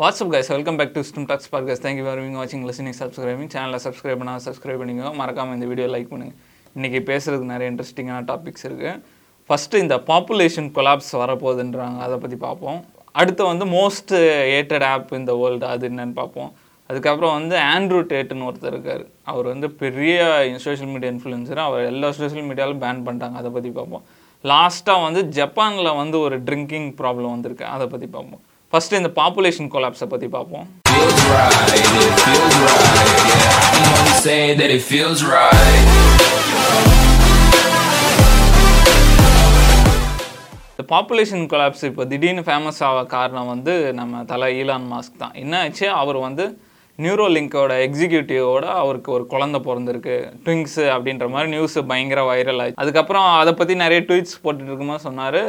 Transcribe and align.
What's up 0.00 0.32
guys 0.32 0.50
welcome 0.52 0.78
back 0.78 0.90
to 0.94 1.02
Stum 1.08 1.26
Talks 1.28 1.48
bar 1.52 1.62
guys 1.66 1.80
thank you 1.84 2.02
for 2.06 2.18
வாட்சிங் 2.38 2.64
listening 2.68 2.96
subscribing 2.98 3.48
சேனலை 3.52 3.78
subscribe 3.84 4.18
பண்ணால் 4.22 4.42
subscribe 4.46 4.80
பண்ணிக்கோ 4.80 5.10
மறக்காமல் 5.20 5.54
இந்த 5.56 5.66
வீடியோ 5.70 5.86
லைக் 5.92 6.10
பண்ணுங்கள் 6.10 6.36
இன்றைக்கி 6.76 6.98
பேசுகிறதுக்கு 7.10 7.48
நிறைய 7.52 7.66
இன்ட்ரெஸ்டிங்கான 7.72 8.18
டாபிக்ஸ் 8.30 8.64
இருக்குது 8.68 8.92
ஃபஸ்ட்டு 9.48 9.80
இந்த 9.84 9.96
பாப்புலேஷன் 10.10 10.68
கொலாப்ஸ் 10.78 11.08
வரப்போகுதுன்றாங்க. 11.20 11.98
அதை 12.06 12.16
பற்றி 12.24 12.38
பார்ப்போம். 12.44 12.80
அடுத்து 13.20 13.42
வந்து 13.50 13.66
மோஸ்ட் 13.76 14.12
ஏட்டட் 14.56 14.84
ஆப் 14.90 15.14
இந்த 15.20 15.34
வேர்ல்டு 15.42 15.66
அது 15.74 15.88
என்னன்னு 15.90 16.14
பார்ப்போம். 16.20 16.50
அதுக்கப்புறம் 16.90 17.32
வந்து 17.38 17.56
ஆண்ட்ரூ 17.74 18.00
டேட்டுன்னு 18.10 18.48
ஒருத்தர் 18.50 18.72
இருக்கார். 18.74 19.04
அவர் 19.32 19.48
வந்து 19.52 19.70
பெரிய 19.84 20.18
சோஷியல் 20.66 20.92
மீடியா 20.96 21.12
இன்ஃப்ளூயன்சர் 21.14 21.62
அவர் 21.68 21.86
எல்லா 21.92 22.10
சோஷியல் 22.18 22.46
மீடியாவிலும் 22.50 22.82
பேன் 22.84 23.02
பண்ணிட்டாங்க. 23.06 23.38
அதை 23.42 23.52
பற்றி 23.56 23.72
பார்ப்போம். 23.78 24.04
லாஸ்ட்டாக 24.52 25.06
வந்து 25.06 25.22
ஜப்பானில் 25.38 25.90
வந்து 26.02 26.18
ஒரு 26.26 26.38
ட்ரிங்கிங் 26.50 26.90
ப்ராப்ளம் 27.00 27.34
வந்திருக்கு. 27.36 27.66
அதை 27.76 27.88
பற்றி 27.94 28.10
பார்ப்போம். 28.18 28.44
ஃபஸ்ட்டு 28.72 28.98
இந்த 29.00 29.10
பாப்புலேஷன் 29.20 29.68
கொலாப்ஸை 29.74 30.06
பற்றி 30.12 30.28
பார்ப்போம். 30.36 30.66
இந்த 40.72 40.84
பாப்புலேஷன் 40.92 41.44
கொலாப்ஸ் 41.52 41.84
இப்போ 41.88 42.04
திடீர்னு 42.04 42.42
ஃபேமஸ் 42.48 42.80
ஆக 42.88 43.04
காரணம் 43.16 43.46
வந்து 43.46 43.74
நம்ம 44.00 44.22
தலை 44.32 44.48
ஈலான் 44.62 44.88
மாஸ்க் 44.92 45.20
தான். 45.22 45.34
என்ன 45.42 45.60
ஆச்சு? 45.60 45.86
அவர் 46.02 46.18
வந்து 46.26 46.44
நியூரோலிங்கோட 47.04 47.72
எக்ஸிக்யூட்டிவோட 47.86 48.66
அவருக்கு 48.82 49.10
ஒரு 49.16 49.24
குழந்தை 49.32 49.58
பிறந்திருக்கு. 49.66 50.14
ட்விங்ஸு 50.44 50.84
அப்படின்ற 50.94 51.26
மாதிரி 51.34 51.48
நியூஸ் 51.54 51.76
பயங்கர 51.90 52.20
வைரல் 52.30 52.62
ஆச்சு 52.64 52.78
அதுக்கப்புறம் 52.82 53.26
அதை 53.40 53.52
பற்றி 53.58 53.74
நிறைய 53.82 54.02
ட்வீட்ஸ் 54.08 54.36
போட்டுட்டு 54.44 54.70
இருக்குமா 54.72 54.96
சொன்னார் 55.06 55.40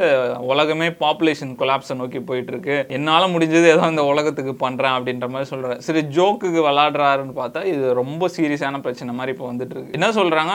உலகமே 0.51 0.89
பாப்புலேஷன் 1.03 1.53
கொலாப்ஸை 1.61 1.97
நோக்கி 2.01 2.21
போயிட்டுருக்கு. 2.29 2.77
என்னால் 2.97 3.31
முடிஞ்சது 3.35 3.67
ஏதோ 3.75 3.85
இந்த 3.93 4.05
உலகத்துக்கு 4.11 4.55
பண்ணுறேன் 4.65 4.95
அப்படின்ற 4.97 5.29
மாதிரி 5.35 5.51
சொல்கிறார் 5.53 5.83
சரி 5.87 6.03
ஜோக்குக்கு 6.17 6.61
விளாடுறாருன்னு 6.69 7.35
பார்த்தா 7.41 7.63
இது 7.73 7.93
ரொம்ப 8.01 8.29
சீரியஸான 8.37 8.81
பிரச்சனை 8.87 9.15
மாதிரி 9.19 9.35
இப்போ 9.37 9.47
வந்துட்டு 9.51 9.75
இருக்கு. 9.77 9.95
என்ன 9.99 10.09
சொல்கிறாங்க 10.19 10.53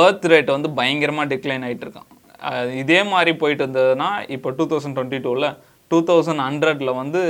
பர்த் 0.00 0.28
ரேட் 0.34 0.56
வந்து 0.56 0.70
பயங்கரமாக 0.80 1.30
டிக்ளைன் 1.34 1.66
ஆகிட்டு 1.68 1.86
இருக்கான். 1.86 2.10
இதே 2.80 2.98
மாதிரி 3.10 3.32
போயிட்டு 3.42 3.62
இருந்ததுன்னா 3.64 4.08
இப்போ 4.34 4.48
டூ 4.56 4.64
தௌசண்ட் 4.70 4.96
டுவெண்ட்டி 4.96 5.20
டூவில் 5.26 5.46
டூ 5.94 5.98
தௌசண்ட் 6.10 6.44
ஹண்ட்ரட்ல 6.48 6.92
வந்து 7.02 7.22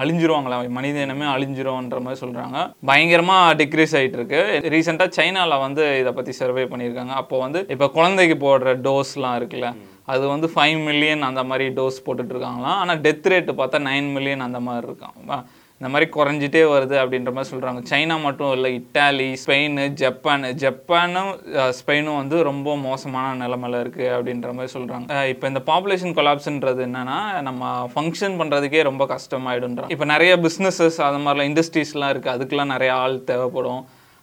அழிஞ்சிருவாங்களா 0.00 0.56
மனித 0.78 1.04
இனமே 1.06 1.28
அழிஞ்சிரும்ன்ற 1.34 2.00
மாதிரி 2.06 2.22
சொல்கிறாங்க 2.24 2.58
பயங்கரமாக 2.90 3.54
டிக்ரீஸ் 3.60 3.94
ஆகிட்டு 3.98 4.18
இருக்கு 4.18 4.40
ரீசெண்டாக 4.74 5.16
சைனாவில் 5.18 5.62
வந்து 5.66 5.84
இதை 6.00 6.12
பற்றி 6.18 6.32
சர்வே 6.40 6.64
பண்ணியிருக்காங்க. 6.72 7.14
அப்போ 7.22 7.38
வந்து 7.44 7.60
இப்போ 7.74 7.86
குழந்தைக்கு 7.96 8.36
போடுற 8.46 8.74
டோஸ்லாம் 8.86 9.38
இருக்குல்ல 9.40 9.68
அது 10.12 10.24
வந்து 10.32 10.46
ஃபைவ் 10.54 10.78
மில்லியன் 10.86 11.22
அந்த 11.28 11.42
மாதிரி 11.48 11.66
டோஸ் 11.76 12.04
போட்டுட்ருக்காங்களாம் 12.06 12.78
ஆனால் 12.82 13.00
டெத் 13.04 13.28
ரேட்டு 13.32 13.52
பார்த்தா 13.60 13.80
நைன் 13.88 14.08
மில்லியன் 14.16 14.46
அந்த 14.46 14.60
மாதிரி 14.66 14.86
இருக்கான் 14.88 15.44
இந்த 15.80 15.88
மாதிரி 15.92 16.06
குறைஞ்சிட்டே 16.14 16.62
வருது 16.72 16.96
அப்படின்ற 17.02 17.30
மாதிரி 17.34 17.50
சொல்கிறாங்க 17.50 17.80
சைனா 17.90 18.16
மட்டும் 18.24 18.50
இல்லை 18.56 18.70
இட்டாலி 18.78 19.28
ஸ்பெயின் 19.42 19.78
ஜப்பான் 20.00 20.42
ஜப்பானும் 20.62 21.30
ஸ்பெயினும் 21.78 22.18
வந்து 22.22 22.38
ரொம்ப 22.48 22.74
மோசமான 22.86 23.30
நிலமையில 23.42 23.80
இருக்குது 23.84 24.10
அப்படின்ற 24.16 24.50
மாதிரி 24.56 24.72
சொல்கிறாங்க 24.74 25.22
இப்போ 25.32 25.46
இந்த 25.52 25.62
பாப்புலேஷன் 25.70 26.16
கொலாப்ஸ்ன்றது 26.18 26.82
என்னென்னா 26.88 27.16
நம்ம 27.48 27.70
ஃபங்க்ஷன் 27.94 28.36
பண்ணுறதுக்கே 28.40 28.82
ரொம்ப 28.90 29.06
கஷ்டமாயிடுன்றாங்க 29.14 29.94
இப்போ 29.96 30.08
நிறைய 30.14 30.34
பிஸ்னஸஸ் 30.46 30.98
அது 31.06 31.22
மாதிரிலாம் 31.24 31.50
இண்டஸ்ட்ரீஸ்லாம் 31.50 32.12
இருக்குது 32.14 32.34
அதுக்கெலாம் 32.34 32.74
நிறைய 32.74 32.92
ஆள் 33.04 33.16
தேவைப்படும். 33.30 33.80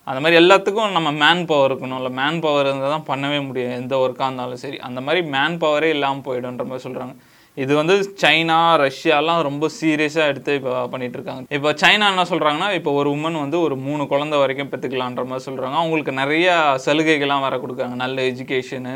அந்த 0.08 0.20
மாதிரி 0.24 0.40
எல்லாத்துக்கும் 0.42 0.94
நம்ம 0.98 1.10
மேன் 1.24 1.42
பவர் 1.46 1.70
இருக்கணும். 1.70 2.00
இல்லை 2.02 2.12
மேன் 2.20 2.40
பவர் 2.44 2.68
இருந்தால் 2.68 2.94
தான் 2.96 3.08
பண்ணவே 3.10 3.40
முடியும். 3.48 3.74
எந்த 3.80 3.94
ஒர்க்காக 4.04 4.28
இருந்தாலும் 4.30 4.62
சரி. 4.66 4.78
அந்த 4.88 5.00
மாதிரி 5.08 5.22
மேன் 5.34 5.58
பவரே 5.64 5.90
இல்லாமல் 5.96 6.26
போயிடுன்ற 6.28 6.66
மாதிரி 6.70 6.86
சொல்கிறாங்க 6.86 7.16
இது 7.58 7.74
வந்து 7.76 7.94
சைனா 8.22 8.58
ரஷ்யாலாம் 8.82 9.40
ரொம்ப 9.42 9.66
சீரியஸாக 9.78 10.32
எடுத்து 10.32 10.52
இப்போ 10.54 10.74
பண்ணிட்டு 10.88 11.18
இருக்காங்க 11.18 11.42
இப்போ 11.50 11.70
சைனா 11.74 12.08
என்ன 12.12 12.26
சொல்கிறாங்கன்னா 12.30 12.68
இப்போ 12.74 12.92
ஒரு 12.94 13.10
உமன் 13.10 13.40
வந்து 13.40 13.60
ஒரு 13.60 13.76
மூணு 13.86 14.04
குழந்தை 14.08 14.40
வரைக்கும் 14.40 14.70
பெற்றுக்கலான்ற 14.70 15.24
மாதிரி 15.26 15.46
சொல்கிறாங்க 15.46 15.78
அவங்களுக்கு 15.80 16.14
நிறைய 16.14 16.50
சலுகைகள்லாம் 16.86 17.46
வர 17.48 17.58
கொடுக்காங்க 17.58 17.96
நல்ல 17.96 18.28
எஜுகேஷனு 18.32 18.94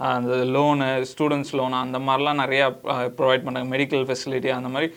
அந்த 0.00 0.36
லோனு 0.52 0.86
ஸ்டூடெண்ட்ஸ் 1.10 1.52
லோனு 1.58 1.76
அந்த 1.76 1.98
மாதிரிலாம் 1.98 2.40
நிறையா 2.44 2.68
ப்ரொவைட் 3.18 3.44
பண்ணுறாங்க 3.44 3.68
மெடிக்கல் 3.68 4.06
ஃபெசிலிட்டி 4.08 4.50
அந்த 4.50 4.70
மாதிரி 4.70 4.88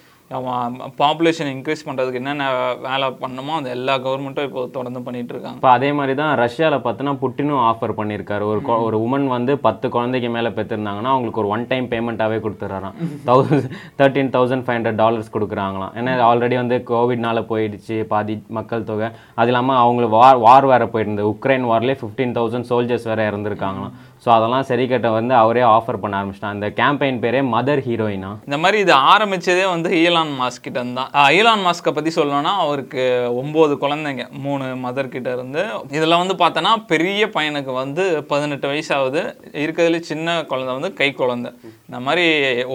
பாப்புலேஷன் 1.01 1.49
இன்க்ரீஸ் 1.53 1.83
பண்ணுறதுக்கு 1.87 2.19
என்னென்ன 2.21 2.45
வேலை 2.85 3.07
பண்ணணுமோ 3.21 3.53
அது 3.59 3.69
எல்லா 3.75 3.93
கவர்மெண்ட்டும் 4.05 4.47
இப்போ 4.47 4.61
தொடர்ந்து 4.77 5.01
பண்ணிட்டு 5.05 5.31
இருக்காங்க. 5.33 5.59
இப்போ 5.59 5.69
அதே 5.75 5.89
மாதிரி 5.97 6.13
தான் 6.21 6.31
ரஷ்யாவில் 6.41 6.83
பார்த்தோன்னா 6.85 7.13
புட்டினும் 7.21 7.61
ஆஃபர் 7.69 7.93
பண்ணியிருக்காரு. 7.99 8.43
ஒரு 8.51 8.61
ஒரு 8.87 8.97
உமன் 9.05 9.27
வந்து 9.35 9.53
பத்து 9.67 9.89
குழந்தைக்கு 9.95 10.31
மேலே 10.35 10.49
பெற்றிருந்தாங்கன்னா 10.57 11.13
அவங்களுக்கு 11.13 11.41
ஒரு 11.43 11.51
ஒன் 11.55 11.63
டைம் 11.71 11.87
பேமெண்ட்டாகவே 11.93 12.39
கொடுத்துட்றாராம் 12.45 12.97
thousand 13.29 13.69
thirteen 14.01 14.33
thousand 14.35 14.65
five 14.65 14.77
hundred 14.77 14.99
dollars 15.03 15.33
கொடுக்குறாங்களாம். 15.37 15.93
ஏன்னா 16.01 16.17
ஆல்ரெடி 16.31 16.57
வந்து 16.63 16.79
கோவிட்னால 16.91 17.45
போயிடுச்சு 17.53 17.97
பாதி 18.11 18.37
மக்கள் 18.59 18.87
தொகை. 18.91 19.09
அது 19.39 19.51
இல்லாமல் 19.53 19.81
அவங்களுக்கு 19.85 20.17
வார் 20.19 20.43
வார் 20.47 20.69
வேறு 20.73 20.91
போயிருந்தது. 20.95 21.31
உக்ரைன் 21.35 21.69
வார்லேயே 21.71 21.99
ஃபிஃப்டீன் 22.03 22.35
தௌசண்ட் 22.39 22.69
சோல்ஜர்ஸ் 22.73 23.09
வேறு 23.11 23.29
இறந்துருக்காங்களாம். 23.31 23.95
ஸோ 24.27 24.31
அதெல்லாம் 24.35 24.65
சரி 24.69 24.85
கட்ட 24.91 25.09
வந்து 25.17 25.33
அவரே 25.41 25.61
ஆஃபர் 25.75 25.99
பண்ண 26.03 26.19
ஆரம்பிச்சிட்டான். 26.19 26.55
அந்த 26.55 26.69
கேம்பெயின் 26.79 27.19
பேரே 27.23 27.41
மதர் 27.55 27.81
ஹீரோயினா 27.87 28.31
இந்த 28.47 28.57
மாதிரி 28.63 28.77
இது 28.85 28.93
ஆரம்பிச்சதே 29.13 29.65
வந்து 29.73 29.89
ஈலான் 30.03 30.33
மாஸ்கிட்ட 30.41 30.85
தான். 30.99 31.11
ஈலான் 31.37 31.65
மாஸ்கை 31.67 31.93
பற்றி 31.97 32.13
சொல்லணும்னா 32.19 32.53
அவருக்கு 32.65 33.03
ஒம்பது 33.41 33.75
குழந்தைங்க 33.85 34.25
மூணு 34.45 34.67
மதர் 34.85 35.13
கிட்ட 35.15 35.37
இருந்து 35.37 35.63
இதில் 35.99 36.19
வந்து 36.21 36.37
பார்த்தோன்னா 36.43 36.73
பெரிய 36.93 37.23
பையனுக்கு 37.37 37.73
வந்து 37.83 38.05
பதினெட்டு 38.33 38.69
வயசாகுது 38.73 39.05
ஆகுது. 39.07 39.21
இருக்கிறதுல 39.63 39.99
சின்ன 40.09 40.37
குழந்தை 40.51 40.73
வந்து 40.77 40.91
கை 40.99 41.09
குழந்தை. 41.21 41.51
இந்த 41.87 41.99
மாதிரி 42.07 42.25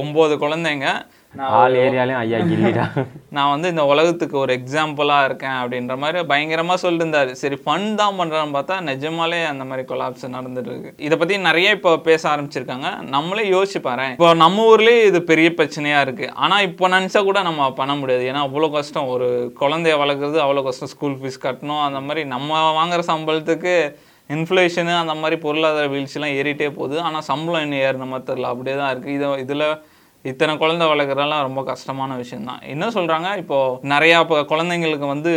ஒம்பது 0.02 0.34
குழந்தைங்க 0.44 0.88
ஆல் 1.40 1.74
ஏரியாலையும் 1.82 2.20
ஐயா 2.22 2.38
கில்லிடா 2.38 2.82
நான் 3.36 3.50
வந்து 3.52 3.68
இந்த 3.68 3.84
உலகத்துக்கு 3.84 4.36
ஒரு 4.38 4.52
எக்ஸாம்பிளாக 4.58 5.26
இருக்கேன் 5.28 5.56
அப்படின்ற 5.60 5.94
மாதிரி 5.96 6.24
பயங்கரமாக 6.26 6.76
சொல்லிட்டு 6.82 7.04
இருந்தாரு 7.04 7.30
சரி 7.32 7.56
ஃபன் 7.62 7.86
தான் 7.94 8.18
பண்ணுறான்னு 8.18 8.54
பார்த்தா 8.56 8.76
நிஜமாலே 8.88 9.38
அந்த 9.44 9.64
மாதிரி 9.64 9.82
கொலாப்ஸ் 9.88 10.26
நடந்துட்டு 10.34 10.70
இருக்கு 10.72 10.92
இதை 10.98 11.16
பற்றி 11.16 11.36
நிறைய 11.38 11.70
இப்போ 11.70 11.92
பேச 12.08 12.22
ஆரம்பிச்சிருக்காங்க. 12.32 12.90
நம்மளே 13.14 13.44
யோசிச்சு 13.54 13.78
இப்போ 13.78 14.32
நம்ம 14.34 14.66
ஊர்லேயே 14.72 15.00
இது 15.10 15.22
பெரிய 15.22 15.50
பிரச்சனையாக 15.60 16.04
இருக்குது 16.06 16.32
ஆனால் 16.34 16.64
இப்போ 16.68 16.90
நினச்சா 16.96 17.22
கூட 17.30 17.40
நம்ம 17.42 17.70
பண்ண 17.72 17.94
முடியாது. 17.94 18.24
ஏன்னா 18.32 18.42
அவ்வளோ 18.48 18.70
கஷ்டம். 18.76 19.08
ஒரு 19.08 19.28
குழந்தைய 19.60 19.96
வளர்க்குறது 20.02 20.40
அவ்வளோ 20.44 20.64
கஷ்டம். 20.68 20.92
ஸ்கூல் 20.94 21.18
ஃபீஸ் 21.22 21.44
கட்டணும் 21.46 21.84
அந்த 21.88 22.02
மாதிரி 22.08 22.24
நம்ம 22.34 22.60
வாங்குற 22.80 23.02
சம்பளத்துக்கு 23.12 23.74
இன்ஃப்ளேஷனு 24.30 24.92
அந்த 25.00 25.14
மாதிரி 25.14 25.36
பொருளாதார 25.46 25.86
வீழ்ச்சிலாம் 25.94 26.36
ஏறிட்டே 26.40 26.68
போகுது. 26.76 26.98
ஆனால் 27.00 27.26
சம்பளம் 27.30 27.64
இன்னும் 27.64 27.84
ஏறின 27.86 28.06
மாதிரி 28.12 28.28
தெரில 28.30 28.52
அப்படியே 28.52 28.76
தான் 28.76 28.92
இருக்குது 28.94 29.16
இதை 29.18 29.28
இதில் 29.46 29.66
இத்தனை 30.24 30.56
குழந்தை 30.56 30.86
வளர்க்குறதெல்லாம் 30.86 31.42
ரொம்ப 31.42 31.60
கஷ்டமான 31.62 32.16
விஷயம் 32.16 32.44
தான் 32.44 32.60
என்ன 32.64 32.88
சொல்கிறாங்க 32.88 33.36
இப்போது 33.36 33.88
நிறையா 33.88 34.18
இப்போ 34.20 34.36
குழந்தைங்களுக்கு 34.42 35.06
வந்து 35.06 35.32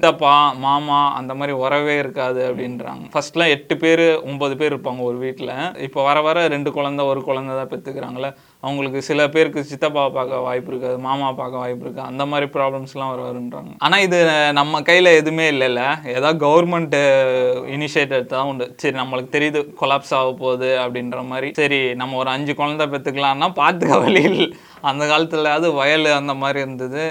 தப்பா 0.00 0.34
மாமா 0.56 1.12
அந்த 1.12 1.34
மாதிரி 1.34 1.52
உறவே 1.58 1.98
இருக்காது 1.98 2.40
அப்படின்றாங்க. 2.48 3.04
ஃபர்ஸ்ட்லாம் 3.12 3.48
எட்டு 3.48 3.76
பேர் 3.76 4.04
ஒன்பது 4.22 4.56
பேர் 4.56 4.72
இருப்பாங்க 4.72 5.02
ஒரு 5.02 5.18
வீட்டில் 5.18 5.52
இப்போ 5.78 6.02
வர 6.02 6.20
வர 6.20 6.46
ரெண்டு 6.48 6.72
குழந்தை 6.72 7.04
ஒரு 7.04 7.22
குழந்தை 7.22 7.54
தான் 7.56 7.72
பெற்றுக்கிறாங்களே 7.72 8.30
அவங்களுக்கு 8.62 9.00
சில 9.08 9.28
பேருக்கு 9.34 9.60
சித்தப்பா 9.68 10.02
பார்க்க 10.16 10.40
வாய்ப்பு 10.46 10.70
இருக்காது 10.72 10.96
மாமா 11.04 11.28
பார்க்க 11.38 11.62
வாய்ப்பு 11.62 11.84
இருக்குது 11.86 12.08
அந்த 12.10 12.26
மாதிரி 12.30 12.46
ப்ராப்ளம்ஸ்லாம் 12.56 13.12
வர 13.12 13.20
வருன்றாங்க 13.28 13.72
ஆனால் 13.86 14.04
இது 14.06 14.18
நம்ம 14.58 14.82
கையில் 14.88 15.16
எதுவுமே 15.20 15.46
இல்லைல்ல. 15.50 15.82
ஏதாவது 16.16 16.38
கவர்மெண்ட்டு 16.46 17.00
இனிஷியேட் 17.76 18.14
தான் 18.34 18.48
உண்டு. 18.50 18.66
சரி 18.82 18.96
நம்மளுக்கு 19.00 19.34
தெரியுது 19.36 19.62
கொலாப்ஸ் 19.80 20.14
ஆக 20.18 20.30
போகுது 20.42 20.70
அப்படின்ற 20.84 21.24
மாதிரி. 21.32 21.50
சரி 21.60 21.80
நம்ம 22.02 22.16
ஒரு 22.22 22.30
அஞ்சு 22.36 22.54
குழந்தை 22.60 22.86
பெற்றுக்கலாம்னா 22.94 23.50
பார்த்துக்க 23.62 24.02
வழியில் 24.04 24.44
அந்த 24.90 25.02
காலத்தில் 25.06 25.54
அது 25.56 25.66
வயல் 25.80 26.18
அந்த 26.20 26.34
மாதிரி 26.44 26.60
இருந்தது. 26.66 27.04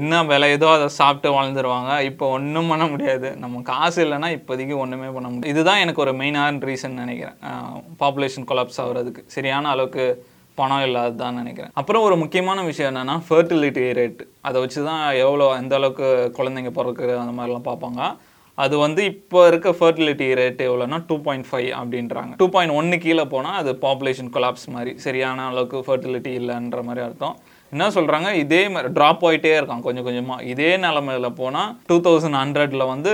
இன்னும் 0.00 0.30
ஏதோ 0.56 0.66
அதை 0.74 0.86
சாப்பிட்டு 1.00 1.30
வாழ்ந்துருவாங்க. 1.38 1.92
இப்போ 2.10 2.26
ஒன்றும் 2.36 2.70
பண்ண 2.72 2.84
முடியாது. 2.86 3.28
நம்ம 3.42 3.60
காசு 3.72 3.98
இல்லைன்னா 4.04 4.30
இப்போதைக்கு 4.38 4.76
ஒன்றுமே 4.84 5.08
பண்ண 5.16 5.26
முடியாது. 5.28 5.52
இதுதான் 5.54 5.82
எனக்கு 5.86 6.04
ஒரு 6.04 6.12
மெயினான 6.20 6.62
ரீசன் 6.70 7.00
நினைக்கிறேன். 7.02 7.36
பாப்புலேஷன் 8.02 8.48
கொலாப்ஸ் 8.52 8.80
ஆகிறதுக்கு. 8.84 9.24
சரியான 9.26 9.68
அளவுக்கு 9.74 10.06
பணம் 10.60 10.84
இல்லாததான் 10.86 11.38
நினைக்கிறேன். 11.40 11.72
அப்புறம் 11.80 12.04
ஒரு 12.08 12.16
முக்கியமான 12.22 12.62
விஷயம் 12.68 12.90
என்னென்னா 12.90 13.16
ஃபர்டிலிட்டி 13.28 13.84
ரேட் 13.98 14.20
அதை 14.48 14.60
வச்சு 14.64 14.80
தான் 14.90 15.02
எவ்வளோ 15.24 15.46
எந்த 15.62 15.74
அளவுக்கு 15.80 16.06
குழந்தைங்க 16.38 16.72
பிறக்குறது 16.78 17.16
அந்த 17.22 17.34
மாதிரிலாம் 17.38 17.68
பார்ப்பாங்க. 17.70 18.02
அது 18.64 18.74
வந்து 18.84 19.02
இப்போ 19.12 19.38
இருக்க 19.50 19.68
ஃபர்டிலிட்டி 19.78 20.26
ரேட் 20.40 20.60
எவ்வளோனா 20.66 20.98
டூ 21.08 21.16
பாயிண்ட் 21.26 21.46
ஃபைவ் 21.50 21.70
அப்படின்றாங்க. 21.78 22.32
டூ 22.40 22.46
பாயிண்ட் 22.56 22.76
ஒன்று 22.80 22.98
கீழே 23.04 23.24
போனால் 23.32 23.58
அது 23.60 23.72
பாப்புலேஷன் 23.86 24.30
கொலாப்ஸ் 24.36 24.68
மாதிரி 24.74 24.92
சரியான 25.06 25.46
அளவுக்கு 25.50 25.78
ஃபர்டிலிட்டி 25.86 26.32
இல்லைன்ற 26.40 26.82
மாதிரி 26.88 27.02
அர்த்தம். 27.08 27.36
என்ன 27.72 27.86
சொல்கிறாங்க 27.94 28.28
இதே 28.40 28.60
மாதிரி 28.72 28.88
ட்ராப் 28.96 29.22
ஆகிட்டே 29.28 29.52
இருக்கான் 29.56 29.84
கொஞ்சம் 29.84 30.04
கொஞ்சமாக 30.06 30.44
இதே 30.50 30.68
நிலமையில 30.82 31.28
போனால் 31.38 31.70
டூ 31.90 31.96
தௌசண்ட் 32.04 32.38
ஹண்ட்ரடில் 32.40 32.84
வந்து 32.90 33.12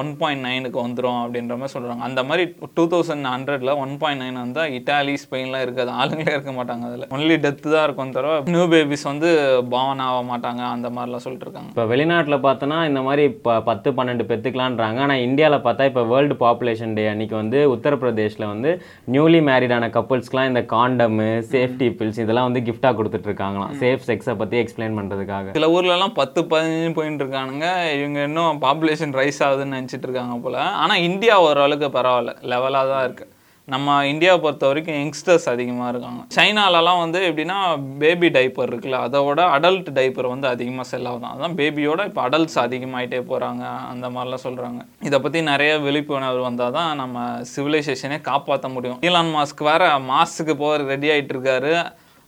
ஒன் 0.00 0.10
பாயிண்ட் 0.20 0.44
நைனுக்கு 0.46 0.78
வந்துடும் 0.84 1.20
அப்படின்ற 1.20 1.56
மாதிரி 1.60 1.74
சொல்கிறாங்க 1.74 2.02
அந்த 2.08 2.20
மாதிரி 2.28 2.44
டூ 2.78 2.84
தௌசண்ட் 2.92 3.28
ஹண்ட்ரடில் 3.32 3.72
ஒன் 3.82 3.92
பாயிண்ட் 4.00 4.22
நைன் 4.22 4.40
வந்தால் 4.42 4.72
இட்டாலி 4.78 5.14
ஸ்பெயின்லாம் 5.24 5.64
இருக்காது. 5.66 5.90
ஆளுங்களே 6.00 6.32
இருக்க 6.36 6.54
மாட்டாங்க 6.58 6.88
அதில். 6.88 7.06
ஒன்லி 7.16 7.36
டெத்து 7.44 7.68
தான் 7.74 7.84
இருக்கும் 7.86 8.14
தவிர 8.16 8.32
நியூ 8.54 8.64
பேபிஸ் 8.72 9.06
வந்து 9.10 9.30
பாவன் 9.74 10.02
ஆக 10.06 10.18
மாட்டாங்க 10.32 10.64
அந்த 10.76 10.90
மாதிரிலாம் 10.96 11.24
சொல்லிட்டு 11.26 11.46
இருக்காங்க. 11.48 11.70
இப்போ 11.74 11.86
வெளிநாட்டில் 11.92 12.38
பார்த்தோன்னா 12.48 12.80
இந்த 12.90 13.02
மாதிரி 13.08 13.24
இப்போ 13.32 13.54
பத்து 13.70 13.94
பன்னெண்டு 14.00 14.26
பெற்றுக்கலான்றாங்க 14.32 15.06
ஆனால் 15.06 15.24
இந்தியாவில் 15.28 15.64
பார்த்தா 15.68 15.88
இப்போ 15.92 16.04
வேர்ல்டு 16.12 16.38
பாப்புலேஷன் 16.44 16.96
டே 16.98 17.06
அன்னைக்கு 17.12 17.38
வந்து 17.42 17.60
உத்தரப்பிரதேஷில் 17.76 18.50
வந்து 18.52 18.72
நியூலி 19.16 19.42
மேரிடான 19.50 19.92
கப்புள்ஸ்க்குலாம் 19.98 20.50
இந்த 20.52 20.64
காண்டமு 20.74 21.30
சேஃப்டி 21.54 21.90
பில்ஸ் 22.00 22.22
இதெல்லாம் 22.26 22.50
வந்து 22.50 22.66
கிஃப்டாக 22.70 22.94
கொடுத்துட்ருக்காங்களாம் 23.00 23.74
சேஃப் 23.92 24.08
செக்ஸை 24.10 24.36
பற்றி 24.42 24.58
எக்ஸ்பிளைன் 24.62 24.98
பண்ணுறதுக்காக 25.00 25.58
சில 25.58 25.68
ஊர்லலாம் 25.76 26.18
பத்து 26.22 26.40
பதினஞ்சு 26.54 26.96
போயின்னு 26.96 27.22
இருக்கானுங்க. 27.22 27.68
இவங்க 27.98 28.20
இன்னும் 28.30 28.58
பாப்புலேஷன் 28.64 29.14
ரைஸ் 29.20 29.38
ஆகுதுன்னு 29.46 29.78
நினச்சிட்டு 29.78 30.08
இருக்காங்க 30.08 30.34
போல். 30.46 30.58
ஆனால் 30.82 31.04
இந்தியா 31.10 31.36
ஓரளவுக்கு 31.46 31.88
பரவாயில்ல. 32.00 32.34
லெவலாக 32.52 32.92
தான் 32.94 33.06
இருக்குது 33.06 33.38
நம்ம 33.72 33.96
இந்தியாவை 34.10 34.38
பொறுத்த 34.44 34.68
வரைக்கும் 34.68 34.96
யங்ஸ்டர்ஸ் 35.00 35.46
அதிகமாக 35.52 35.90
இருக்காங்க. 35.92 36.22
சைனாலலாம் 36.36 37.02
வந்து 37.02 37.18
எப்படின்னா 37.28 37.58
பேபி 38.00 38.28
டைப்பர் 38.36 38.70
இருக்குல்ல 38.70 39.00
அதோட 39.06 39.40
அடல்ட் 39.56 39.90
டைப்பர் 39.98 40.28
வந்து 40.32 40.48
அதிகமாக 40.54 40.86
செல் 40.90 41.08
ஆகுது. 41.10 41.26
அதான் 41.34 41.56
பேபியோட 41.60 42.08
இப்போ 42.10 42.22
அடல்ட்ஸ் 42.26 42.58
அதிகமாகிட்டே 42.64 43.20
போகிறாங்க 43.30 43.64
அந்த 43.92 44.08
மாதிரிலாம் 44.14 44.44
சொல்கிறாங்க 44.46 44.82
இதை 45.08 45.20
பற்றி 45.26 45.42
நிறைய 45.52 45.72
விழிப்புணர்வு 45.86 46.42
வந்தால் 46.48 46.76
தான் 46.78 46.90
நம்ம 47.02 47.26
சிவிலைசேஷனே 47.54 48.20
காப்பாற்ற 48.30 48.68
முடியும். 48.76 49.00
ஈலான் 49.08 49.34
மாஸ்க் 49.36 49.68
வேறு 49.70 49.88
மாஸ்க்கு 50.12 50.56
போக 50.64 50.72
ரெடி 50.92 51.10
ஆகிட்டு 51.16 51.34
இருக்காரு. 51.36 51.74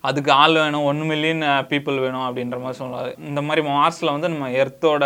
அதுக்கு 0.04 0.30
ஆள் 0.42 0.56
வேணும் 0.60 0.86
ஒன் 0.90 1.02
மில்லியன் 1.10 1.42
பீப்புள் 1.70 1.98
வேணும் 2.04 2.24
அப்படின்ற 2.26 2.56
மாதிரி 2.62 2.78
சொல்றாரு. 2.80 3.10
இந்த 3.28 3.40
மாதிரி 3.48 3.62
மார்ஸில் 3.68 4.12
வந்து 4.14 4.30
நம்ம 4.32 4.48
எர்த்தோட 4.62 5.04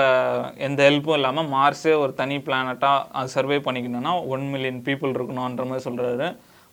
எந்த 0.67 0.81
ஹெல்ப்பும் 0.89 1.17
இல்லாமல் 1.19 1.50
மார்ஸே 1.55 1.95
ஒரு 2.05 2.12
தனி 2.21 2.37
பிளானட்டாக 2.47 3.05
அது 3.19 3.35
சர்வே 3.37 3.59
பண்ணிக்கணும்னா 3.67 4.15
ஒன் 4.35 4.47
மில்லியன் 4.55 4.81
பீப்புள் 4.89 5.15
இருக்கணுன்ற 5.17 5.67
மாதிரி 5.71 5.87
சொல்கிறாரு 5.89 6.29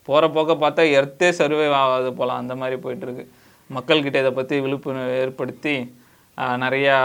போகிற 0.08 0.26
போக்க 0.30 0.54
பார்த்தா 0.64 0.84
எர்த்தே 1.00 1.30
சர்வே 1.42 1.68
ஆகாது 1.84 2.10
போல் 2.14 2.40
அந்த 2.42 2.56
மாதிரி 2.62 2.78
போயிட்டுருக்கு 2.86 3.24
மக்கள்கிட்ட 3.70 4.18
இதை 4.24 4.32
பற்றி 4.34 4.56
விழிப்புணர்வு 4.66 5.14
ஏற்படுத்தி 5.22 5.76
நிறையா 6.64 6.96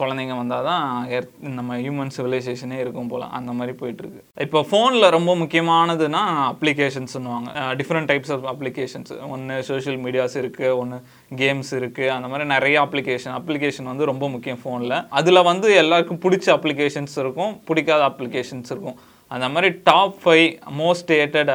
குழந்தைங்க 0.00 0.34
வந்தால் 0.40 0.66
தான் 0.68 0.84
எர்த் 1.16 1.32
நம்ம 1.58 1.76
ஹியூமன் 1.84 2.12
சிவிலைசேஷனே 2.16 2.78
இருக்கும் 2.82 3.10
போல. 3.12 3.22
அந்த 3.38 3.52
மாதிரி 3.58 3.72
போயிட்டுருக்கு. 3.80 4.20
இப்போ 4.46 4.60
ஃபோனில் 4.70 5.12
ரொம்ப 5.16 5.32
முக்கியமானதுன்னா 5.42 6.22
அப்ளிகேஷன்ஸ்னுவாங்க 6.52 7.50
டிஃப்ரெண்ட் 7.80 8.10
டைப்ஸ் 8.12 8.32
ஆஃப் 8.36 8.46
அப்ளிகேஷன்ஸ் 8.52 9.12
ஒன்று 9.34 9.56
சோஷியல் 9.70 9.98
மீடியாஸ் 10.04 10.36
இருக்குது 10.42 10.76
ஒன்று 10.82 10.98
கேம்ஸ் 11.42 11.72
இருக்குது 11.80 12.12
அந்த 12.16 12.28
மாதிரி 12.32 12.46
நிறைய 12.54 12.78
அப்ளிகேஷன் 12.86 13.36
அப்ளிகேஷன் 13.40 13.90
வந்து 13.92 14.10
ரொம்ப 14.12 14.28
முக்கியம் 14.28 14.62
ஃபோனில் 14.64 14.98
அதில் 15.20 15.46
வந்து 15.50 15.70
எல்லாருக்கும் 15.84 16.22
பிடிச்ச 16.26 16.48
அப்ளிகேஷன்ஸ் 16.58 17.16
இருக்கும் 17.24 17.54
பிடிக்காத 17.70 18.04
அப்ளிகேஷன்ஸ் 18.10 18.72
இருக்கும். 18.74 18.98
அந்த 19.34 19.46
மாதிரி 19.52 19.68
top 19.88 20.16
five 20.22 20.46
most 20.80 21.10
hated 21.18 21.50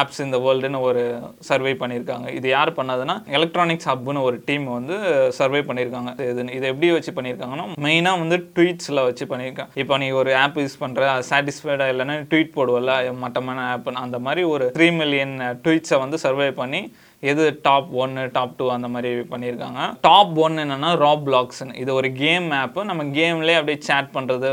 apps 0.00 0.20
இந்த 0.24 0.38
வேர்ல்டுன்னு 0.44 0.80
ஒரு 0.88 1.02
சர்வே 1.48 1.72
பண்ணியிருக்காங்க. 1.82 2.26
இது 2.38 2.46
யார் 2.56 2.70
பண்ணதுன்னா 2.78 3.16
எலக்ட்ரானிக்ஸ் 3.36 3.88
ஹப்னு 3.90 4.24
ஒரு 4.28 4.38
டீம் 4.48 4.66
வந்து 4.78 4.96
சர்வே 5.38 5.60
பண்ணியிருக்காங்க. 5.68 6.12
இது 6.30 6.46
இதை 6.58 6.66
எப்படி 6.72 6.90
வச்சு 6.96 7.14
பண்ணியிருக்காங்கன்னா 7.18 7.66
மெயினாக 7.86 8.22
வந்து 8.22 8.38
ட்வீட்ஸில் 8.56 9.04
வச்சு 9.08 9.26
பண்ணியிருக்காங்க. 9.32 9.72
இப்போ 9.82 9.96
நீ 10.02 10.08
ஒரு 10.22 10.32
ஆப் 10.42 10.58
யூஸ் 10.62 10.80
பண்ணுற 10.82 11.12
சாட்டிஸ்ஃபைடாக 11.30 11.92
இல்லைன்னா 11.94 12.18
ட்வீட் 12.32 12.56
போடுவல 12.58 12.98
மட்டமான 13.24 13.64
ஆப்னு 13.76 14.04
அந்த 14.06 14.20
மாதிரி 14.26 14.44
ஒரு 14.56 14.66
த்ரீ 14.78 14.90
மில்லியன் 15.00 15.34
ட்வீட்ஸை 15.64 15.98
வந்து 16.04 16.18
சர்வே 16.26 16.50
பண்ணி 16.60 16.82
எது 17.30 17.42
டாப் 17.66 17.90
ஒன்று 18.02 18.22
டாப் 18.36 18.54
டூ 18.58 18.66
அந்த 18.76 18.88
மாதிரி 18.92 19.10
பண்ணியிருக்காங்க. 19.32 19.80
டாப் 20.06 20.32
ஒன் 20.44 20.56
என்னன்னா 20.62 20.88
ராப் 21.02 21.22
பிளாக்ஸ்னு 21.26 21.74
இது 21.82 21.90
ஒரு 21.98 22.08
கேம் 22.22 22.46
ஆப்பு 22.60 22.80
நம்ம 22.88 23.04
கேம்லேயே 23.18 23.58
அப்படியே 23.60 23.78
சேட் 23.88 24.08
பண்ணுறது 24.16 24.48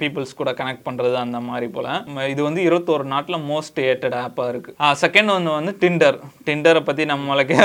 பீப்புள்ஸ் 0.00 0.34
கூட 0.40 0.52
கனெக்ட் 0.60 0.84
பண்ணுறது 0.88 1.16
அந்த 1.24 1.40
மாதிரி 1.48 1.66
போல். 1.76 1.90
இது 2.32 2.40
வந்து 2.48 2.62
இருபத்தோரு 2.68 3.04
நாட்டில் 3.14 3.44
மோஸ்ட் 3.50 3.78
ஏட்டட் 3.90 4.16
ஆப்பாக 4.24 4.48
இருக்குது 4.52 4.96
செகண்ட் 5.02 5.32
ஒன்று 5.36 5.52
வந்து 5.58 5.74
டிண்டர் 5.82 6.18
டிண்டரை 6.48 6.82
பற்றி 6.88 7.06
நம்மளுக்கு 7.12 7.58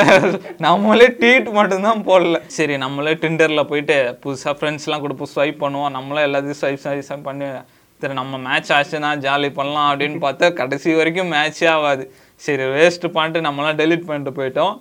நம்மளே 0.67 1.07
ட்வீட் 1.21 1.49
மட்டும்தான் 1.59 2.03
போடல. 2.09 2.41
சரி 2.57 2.77
நம்மளே 2.83 3.13
டிண்டரில் 3.23 3.69
போயிட்டு 3.71 3.97
புதுசாக 4.25 4.55
ஃப்ரெண்ட்ஸ்லாம் 4.59 5.05
கொடுப்போம் 5.05 5.33
ஸ்வைப் 5.35 5.63
பண்ணுவோம். 5.65 5.95
நம்மளே 5.97 6.27
எல்லாத்தையும் 6.27 6.61
ஸ்வைப் 6.61 6.85
ஸ்வைப் 7.09 7.27
பண்ணி 7.29 7.49
சரி 8.03 8.15
நம்ம 8.19 8.37
மேட்ச் 8.45 8.71
ஆச்சுன்னா 8.77 9.09
ஜாலி 9.25 9.49
பண்ணலாம் 9.57 9.89
அப்படின்னு 9.89 10.17
பார்த்தா 10.23 10.47
கடைசி 10.57 10.95
வரைக்கும் 10.97 11.29
மேட்சே 11.33 11.67
ஆகாது. 11.73 12.03
சரி 12.41 12.65
வேஸ்ட்டு 12.75 13.13
பண்ணிட்டு 13.17 13.45
நம்மளாம் 13.47 13.79
டெலீட் 13.81 14.07
பண்ணிட்டு 14.09 14.33
போயிட்டோம். 14.39 14.75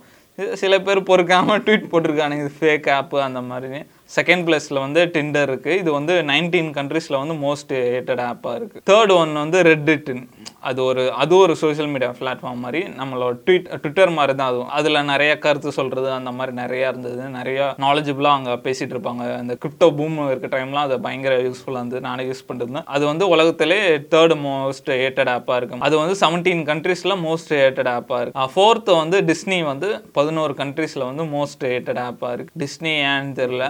சில 0.61 0.75
பேர் 0.87 1.01
பொறுக்காமல் 1.09 1.61
ட்வீட் 1.67 1.91
போட்டிருக்கானுங்க 1.91 2.45
இது 2.45 2.53
ஃபேக் 2.61 2.87
ஆப்பு 2.95 3.19
அந்த 3.27 3.41
மாதிரி. 3.51 3.79
செகண்ட் 4.17 4.45
பிளேஸில் 4.47 4.81
வந்து 4.85 5.01
டிண்டர் 5.15 5.51
இருக்குது 5.51 5.79
இது 5.83 5.91
வந்து 5.99 6.15
நைன்டீன் 6.31 6.71
கண்ட்ரீஸில் 6.79 7.21
வந்து 7.21 7.37
மோஸ்ட் 7.45 7.73
ஏட்டட் 7.99 8.23
ஆப்பாக 8.31 8.59
இருக்குது 8.59 8.85
தேர்ட் 8.91 9.12
ஒன் 9.21 9.33
வந்து 9.43 9.61
ரெட்டிட்னு 9.71 10.25
அது 10.70 10.81
ஒரு 10.90 11.02
அது 11.22 11.34
ஒரு 11.44 11.55
சோஷியல் 11.62 11.90
மீடியா 11.94 12.11
பிளாட்ஃபார்ம் 12.20 12.62
மாதிரி 12.64 12.81
நம்மளோட 13.00 13.34
ட்விட் 13.46 13.69
ட்விட்டர் 13.82 14.12
மாதிரி 14.19 14.34
தான் 14.40 14.50
அதுவும். 14.50 14.70
அதில் 14.78 14.99
நிறைய 15.12 15.32
கருத்து 15.44 15.70
சொல்கிறது 15.78 16.08
அந்த 16.19 16.31
மாதிரி 16.38 16.52
நிறையா 16.62 16.87
இருந்தது. 16.93 17.22
நிறைய 17.38 17.69
நாலேஜபிளாக 17.84 18.38
அங்கே 18.38 18.55
பேசிகிட்டு 18.66 18.94
இருப்பாங்க. 18.96 19.25
அந்த 19.43 19.56
கிரிப்டோ 19.62 19.88
பூம் 19.99 20.19
இருக்க 20.32 20.50
டைம்லாம் 20.56 20.87
அது 20.88 20.99
பயங்கர 21.06 21.34
யூஸ்ஃபுல்லாக 21.46 21.82
இருந்தது. 21.82 22.02
நானே 22.08 22.25
யூஸ் 22.31 22.44
பண்ணிருந்தேன் 22.49 22.88
அது 22.96 23.05
வந்து 23.11 23.25
உலகத்திலே 23.34 23.81
தேர்ட் 24.14 24.37
மோஸ்ட் 24.46 24.90
ஏட்டட் 25.06 25.32
ஆப்பாக 25.37 25.58
இருக்கும். 25.61 25.84
அது 25.88 25.94
வந்து 26.02 26.16
செவன்டீன் 26.22 26.62
கண்ட்ரீஸில் 26.70 27.17
மோஸ்ட் 27.26 27.52
ஏட்டட் 27.64 27.93
ஆப்பாக 27.96 28.20
இருக்கு. 28.22 28.49
ஃபோர்த்து 28.55 28.93
வந்து 29.02 29.20
டிஸ்னி 29.31 29.60
வந்து 29.72 29.90
பதினோரு 30.19 30.55
கண்ட்ரீஸில் 30.62 31.06
வந்து 31.10 31.26
மோஸ்ட் 31.37 31.64
ஏட்டட் 31.75 32.02
ஆப்பாக 32.06 32.32
இருக்கு. 32.37 32.52
டிஸ்னி 32.64 32.94
ஏன்னு 33.10 33.32
தெரில 33.40 33.64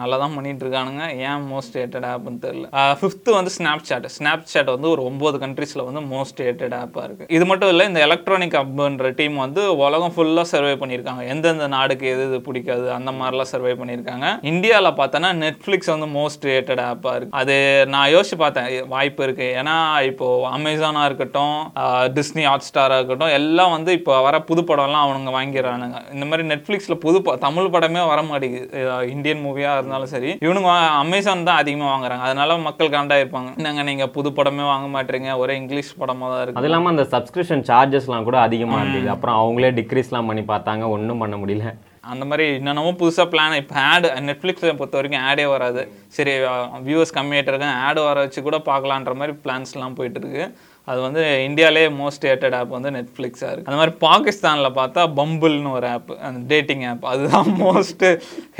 நல்லா 0.00 0.16
தான் 0.22 0.34
பண்ணிகிட்டு 0.36 0.64
இருக்கானுங்க 0.66 1.04
ஏன் 1.28 1.44
மோஸ்ட் 1.52 1.76
ஏட்டட் 1.82 2.08
ஆப்னு 2.12 2.40
தெரில 2.46 2.66
ஃபிஃப்த்து 3.00 3.36
வந்து 3.38 3.52
ஸ்னாப் 3.58 3.86
சாட் 3.90 4.08
ஸ்னாப் 4.16 4.48
சாட் 4.52 4.70
வந்து 4.74 4.88
ஒரு 4.94 5.02
ஒம்பது 5.10 5.36
கண்ட்ரீஸில் 5.44 5.86
வந்து 5.88 6.02
மோஸ்ட் 6.14 6.35
ஸ்டேட்டட் 6.36 6.74
ஆப்பாக 6.82 7.06
இருக்குது 7.06 7.32
இது 7.32 7.44
மட்டும் 7.46 7.68
இல்லை 7.68 7.86
இந்த 7.86 8.00
எலக்ட்ரானிக் 8.00 8.58
அப்ன்ற 8.62 9.14
டீம் 9.14 9.36
வந்து 9.36 9.76
உலகம் 9.76 10.12
ஃபுல்லாக 10.16 10.42
சர்வே 10.42 10.72
பண்ணியிருக்காங்க. 10.72 11.28
எந்தெந்த 11.28 11.66
நாடுக்கு 11.66 12.06
எது 12.08 12.24
எது 12.28 12.40
பிடிக்காது 12.40 12.92
அந்த 12.92 13.10
மாதிரிலாம் 13.10 13.50
சர்வே 13.52 13.72
பண்ணியிருக்காங்க. 13.72 14.44
இந்தியாவில் 14.44 14.90
பார்த்தோன்னா 14.90 15.30
நெட்ஃப்ளிக்ஸ் 15.42 15.98
வந்து 15.98 16.06
மோஸ்ட் 16.18 16.44
ரேட்டட் 16.44 16.82
ஆப்பாக 16.90 17.16
இருக்குது 17.16 17.28
அது 17.30 17.84
நான் 17.88 18.10
யோசிச்சு 18.10 18.36
பார்த்தேன் 18.38 18.88
வாய்ப்பு 18.88 19.26
இருக்குது 19.26 19.50
ஏன்னா 19.60 20.02
இப்போது 20.02 20.56
அமேசானாக 20.56 21.04
இருக்கட்டும் 21.04 21.56
டிஸ்னி 22.16 22.42
ஹாட் 22.42 22.66
ஸ்டாராக 22.68 22.94
இருக்கட்டும் 22.94 23.34
எல்லாம் 23.38 23.70
வந்து 23.70 23.92
இப்போ 23.92 24.20
வர 24.20 24.40
புது 24.40 24.62
படம்லாம் 24.62 25.04
அவனுங்க 25.06 25.32
வாங்கிடுறானுங்க. 25.38 25.98
இந்த 26.12 26.26
மாதிரி 26.30 26.48
நெட்ஃப்ளிக்ஸில் 26.48 27.00
புது 27.04 27.22
ப- 27.22 27.36
தமிழ் 27.36 27.64
படமே 27.64 28.06
வர 28.06 28.22
மாட்டேங்குது. 28.22 29.10
இந்தியன் 29.10 29.44
மூவியாக 29.44 29.76
இருந்தாலும் 29.76 30.12
சரி 30.14 30.32
இவனுங்க 30.40 30.70
அமேசான் 31.02 31.44
தான் 31.44 31.56
அதிகமாக 31.56 31.92
வாங்குறாங்க. 31.94 32.24
அதனால 32.28 32.56
மக்கள் 32.56 32.94
காண்டாக 32.96 33.22
இருப்பாங்க 33.24 33.56
என்னங்க 33.56 33.82
நீங்கள் 33.82 34.08
புது 34.08 34.30
படமே 34.30 34.64
வாங்க 34.72 34.86
மாட்டீங்க 34.96 35.36
ஒரே 35.36 35.56
இங்கிலீஷ் 35.56 35.96
படமாக 35.98 36.25
தான் 36.32 36.42
இருக்கு. 36.42 36.58
அது 36.60 36.68
இல்லாமல் 36.68 36.92
அந்த 36.94 37.04
சப்ஸ்கிரிப்ஷன் 37.14 37.66
சார்ஜஸ்லாம் 37.70 38.28
கூட 38.28 38.38
அதிகமாக 38.46 38.82
இருந்தது. 38.82 39.08
அப்புறம் 39.14 39.38
அவங்களே 39.42 39.70
டிக்ரீஸ்லாம் 39.80 40.30
பண்ணி 40.30 40.44
பார்த்தாங்க. 40.52 40.86
ஒன்றும் 40.96 41.22
பண்ண 41.24 41.36
முடியல. 41.42 41.72
அந்த 42.12 42.24
மாதிரி 42.30 42.44
என்னென்னமோ 42.58 42.90
புதுசாக 42.98 43.30
பிளான் 43.32 43.58
இப்போ 43.60 43.76
ஆடு 43.92 44.08
நெட்ஃப்ளிக்ஸை 44.26 44.74
பொறுத்த 44.80 44.98
வரைக்கும் 44.98 45.24
ஆடே 45.28 45.46
வராது. 45.52 45.82
சரி 46.16 46.32
வியூவர்ஸ் 46.88 47.16
கம்மியாகிட்டு 47.16 47.52
இருக்காங்க. 47.52 47.78
ஆடு 47.86 48.00
வர 48.08 48.18
வச்சு 48.24 48.40
கூட 48.48 48.58
பார்க்கலான்ற 48.70 49.14
மாதிரி 49.20 49.34
பிளான்ஸ்லாம் 49.44 49.96
போயிட்டு 50.00 50.20
இருக்கு. 50.22 50.44
அது 50.88 50.98
வந்து 51.00 51.22
இந்தியாவிலே 51.46 51.82
மோஸ்ட் 51.98 52.24
ஏட்டட் 52.30 52.56
ஆப் 52.58 52.74
வந்து 52.74 52.90
நெட்ஃப்ளிக்ஸாக 52.96 53.48
இருக்குது 53.50 53.70
அந்த 53.70 53.78
மாதிரி 53.78 53.94
பாகிஸ்தானில் 54.04 54.70
பார்த்தா 54.76 55.02
பம்புல்னு 55.16 55.70
ஒரு 55.78 55.88
ஆப் 55.88 56.12
அந்த 56.26 56.40
டேட்டிங் 56.52 56.84
ஆப் 56.90 57.06
அதுதான் 57.12 57.48
மோஸ்ட் 57.62 58.04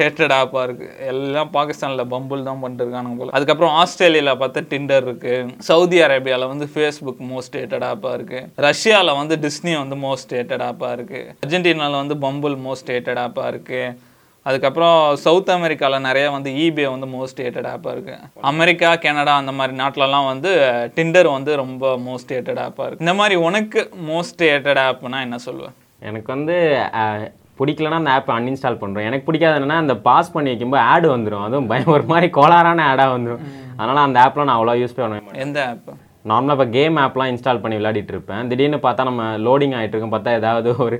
ஹேட்டட் 0.00 0.34
ஆப்பாக 0.38 0.64
இருக்குது 0.68 0.96
எல்லாம் 1.06 1.50
பாகிஸ்தானில் 1.50 2.10
பம்புல் 2.14 2.46
தான் 2.48 2.60
பண்ணிட்டு 2.60 3.14
போல. 3.20 3.30
அதுக்கப்புறம் 3.30 3.76
ஆஸ்திரேலியாவில் 3.82 4.40
பார்த்தா 4.42 4.62
டிண்டர் 4.72 5.06
இருக்குது 5.06 5.54
சவுதி 5.68 6.00
அரேபியாவில் 6.06 6.50
வந்து 6.52 6.68
ஃபேஸ்புக் 6.74 7.22
மோஸ்ட் 7.30 7.58
ஹேட்டட் 7.60 7.86
ஆப்பாக 7.90 8.16
இருக்குது 8.18 8.64
ரஷ்யாவில் 8.68 9.18
வந்து 9.18 9.36
டிஸ்னி 9.46 9.74
வந்து 9.78 9.98
மோஸ்ட் 10.06 10.34
ஹேட்டட் 10.38 10.66
ஆப்பாக 10.70 10.92
இருக்குது 10.98 11.32
அர்ஜென்டினாவில் 11.44 12.00
வந்து 12.02 12.18
பம்புல் 12.26 12.58
மோஸ்ட் 12.66 12.92
ஹேட்டட் 12.94 13.22
ஆப்பாக 13.24 13.52
இருக்குது 13.52 14.14
அதுக்கப்புறம் 14.46 14.96
சவுத் 15.22 15.50
அமெரிக்காவில் 15.54 16.06
நிறைய 16.06 16.26
வந்து 16.34 16.50
ஈபே 16.62 16.84
வந்து 16.90 17.06
மோஸ்ட் 17.14 17.40
ஏட்டட் 17.44 17.70
ஆப்பாக 17.70 17.94
இருக்குது 17.94 18.28
அமெரிக்கா 18.50 18.90
கனடா 19.02 19.32
அந்த 19.40 19.52
மாதிரி 19.54 19.74
நாட்டிலலாம் 19.80 20.28
வந்து 20.28 20.50
டிண்டர் 20.96 21.28
வந்து 21.32 21.54
ரொம்ப 21.62 21.74
மோஸ்ட் 22.06 22.34
ஏட்டட் 22.36 22.62
ஆப்பாக 22.64 22.86
இருக்குது 22.86 23.04
இந்த 23.04 23.16
மாதிரி 23.18 23.36
உனக்கு 23.46 23.82
மோஸ்ட் 24.10 24.44
ஏட்டட் 24.50 24.82
ஆப்னா 24.84 25.20
என்ன 25.26 25.40
சொல்லுவேன் 25.46 25.74
எனக்கு 26.02 26.28
வந்து 26.34 26.56
அஹ், 27.00 27.26
பிடிக்கலன்னா 27.58 28.00
அந்த 28.00 28.14
ஆப்பை 28.14 28.32
அன்இன்ஸ்டால் 28.36 28.80
பண்ணுறோம் 28.80 29.08
எனக்கு 29.08 29.26
பிடிக்காது 29.26 29.58
என்னன்னா 29.58 29.82
அந்த 29.82 29.96
பாஸ் 30.06 30.32
பண்ணி 30.32 30.50
வைக்கும்போது 30.50 30.82
ஆடு 30.88 31.06
வந்துடும் 31.12 31.44
அதுவும் 31.44 31.70
பயம் 31.70 31.94
ஒரு 31.94 32.06
மாதிரி 32.10 32.28
கோளாறான 32.34 32.80
ஆடாக 32.88 33.14
வந்துடும் 33.14 33.44
அதனால் 33.76 34.04
அந்த 34.04 34.18
ஆப்லாம் 34.24 34.48
நான் 34.48 34.58
அவ்வளோ 34.58 34.74
யூஸ் 34.80 34.96
பண்ண 34.96 35.14
மாட்டேன். 35.18 35.42
எந்த 35.44 35.60
ஆப் 35.68 35.88
நார்மலாக 36.24 36.56
இப்போ 36.56 36.66
கேம் 36.72 36.96
ஆப்லாம் 37.00 37.30
இன்ஸ்டால் 37.32 37.60
பண்ணி 37.60 37.76
விளையாடிட்டு 37.76 38.12
இருப்பேன். 38.12 38.48
திடீர்னு 38.50 38.78
பார்த்தா 38.80 39.02
நம்ம 39.04 39.24
லோடிங் 39.44 39.74
ஆகிட்டு 39.76 39.94
இருக்கும். 39.94 40.14
பார்த்தா 40.14 40.30
ஏதாவது 40.38 40.68
ஒரு 40.84 40.96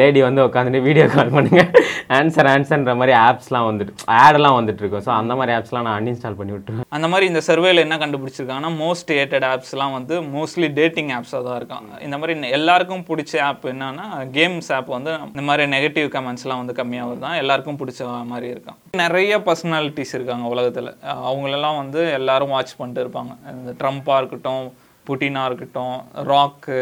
லேடி 0.00 0.20
வந்து 0.26 0.40
உட்காந்துட்டு 0.46 0.80
வீடியோ 0.86 1.06
கால் 1.14 1.32
பண்ணுங்க. 1.34 1.62
ஆன்சர் 2.18 2.48
ஆன்சர்ன்ற 2.52 2.92
மாதிரி 3.00 3.12
ஆப்ஸ்லாம் 3.28 3.66
வந்துட்டு 3.68 3.92
ஆடெல்லாம் 4.22 4.56
வந்துட்டு 4.58 4.82
இருக்கும். 4.82 5.04
ஸோ 5.06 5.12
அந்த 5.20 5.32
மாதிரி 5.38 5.52
ஆப்ஸ்லாம் 5.56 5.86
நான் 5.88 5.98
அன்இன்ஸ்டால் 6.00 6.38
பண்ணி 6.38 6.52
விட்டுருவேன். 6.54 6.88
அந்த 6.96 7.06
மாதிரி 7.12 7.26
இந்த 7.32 7.42
சர்வேல 7.48 7.84
என்ன 7.86 7.98
கண்டுபிடிச்சிருக்காங்கன்னா 8.02 8.72
மோஸ்ட் 8.82 9.10
ஏட்டட் 9.20 9.46
ஆப்ஸ்லாம் 9.52 9.94
வந்து 9.98 10.16
மோஸ்ட்லி 10.36 10.70
டேட்டிங் 10.80 11.10
ஆப்ஸாக 11.18 11.42
தான் 11.48 11.58
இருக்காங்க. 11.60 11.90
இந்த 12.06 12.18
மாதிரி 12.20 12.52
எல்லாருக்கும் 12.58 13.04
பிடிச்ச 13.10 13.34
ஆப் 13.48 13.66
என்னன்னா 13.72 14.06
கேம்ஸ் 14.38 14.70
ஆப் 14.78 14.90
வந்து 14.96 15.12
இந்த 15.32 15.44
மாதிரி 15.50 15.66
நெகட்டிவ் 15.76 16.08
கமெண்ட்ஸ்லாம் 16.16 16.62
வந்து 16.62 16.78
கம்மியாக 16.80 17.10
வருதான் 17.10 17.40
எல்லாருக்கும் 17.42 17.80
பிடிச்ச 17.82 18.10
மாதிரி 18.32 18.48
இருக்கும் 18.54 18.78
நிறைய 19.04 19.38
பர்சனாலிட்டிஸ் 19.48 20.14
இருக்காங்க 20.18 20.46
உலகத்தில். 20.54 20.90
அவங்களெல்லாம் 21.28 21.80
வந்து 21.82 22.00
எல்லாரும் 22.20 22.54
வாட்ச் 22.56 22.78
பண்ணிட்டு 22.80 23.04
இருப்பாங்க. 23.06 23.34
இந்த 23.58 23.74
ட்ரம்ப்பாக 23.82 24.20
இருக்கட்டும் 24.22 24.66
புட்டினாக 25.08 25.48
இருக்கட்டும் 25.50 25.96
ராக்கு 26.30 26.78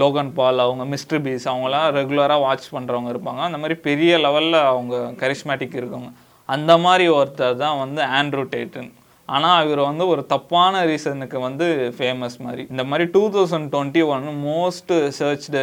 லோகன் 0.00 0.32
பால் 0.38 0.64
அவங்க 0.64 0.84
மிஸ்டர் 0.94 1.22
பீஸ் 1.26 1.46
அவங்களாம் 1.52 1.86
ரெகுலராக 1.98 2.44
வாட்ச் 2.46 2.72
பண்ணுறவங்க 2.76 3.12
இருப்பாங்க. 3.14 3.42
அந்த 3.48 3.60
மாதிரி 3.62 3.78
பெரிய 3.88 4.18
லெவலில் 4.26 4.58
அவங்க 4.72 4.96
கரிஷ்மேட்டிக் 5.22 5.78
இருக்கவங்க. 5.82 6.10
அந்த 6.56 6.72
மாதிரி 6.86 7.06
ஒருத்தர் 7.18 7.62
தான் 7.66 7.80
வந்து 7.84 8.02
ஆண்ட்ரூ 8.18 8.44
டேட்டன். 8.56 8.90
ஆனால் 9.34 9.64
இவர் 9.64 9.80
வந்து 9.88 10.04
ஒரு 10.12 10.22
தப்பான 10.32 10.80
ரீசனுக்கு 10.88 11.38
வந்து 11.44 11.66
ஃபேமஸ் 11.98 12.36
மாதிரி. 12.44 12.62
இந்த 12.72 12.84
மாதிரி 12.90 13.04
two 13.14 13.22
thousand 13.34 13.68
twenty 13.74 14.02
one 14.14 14.26
most 14.46 14.92
searched 15.18 15.62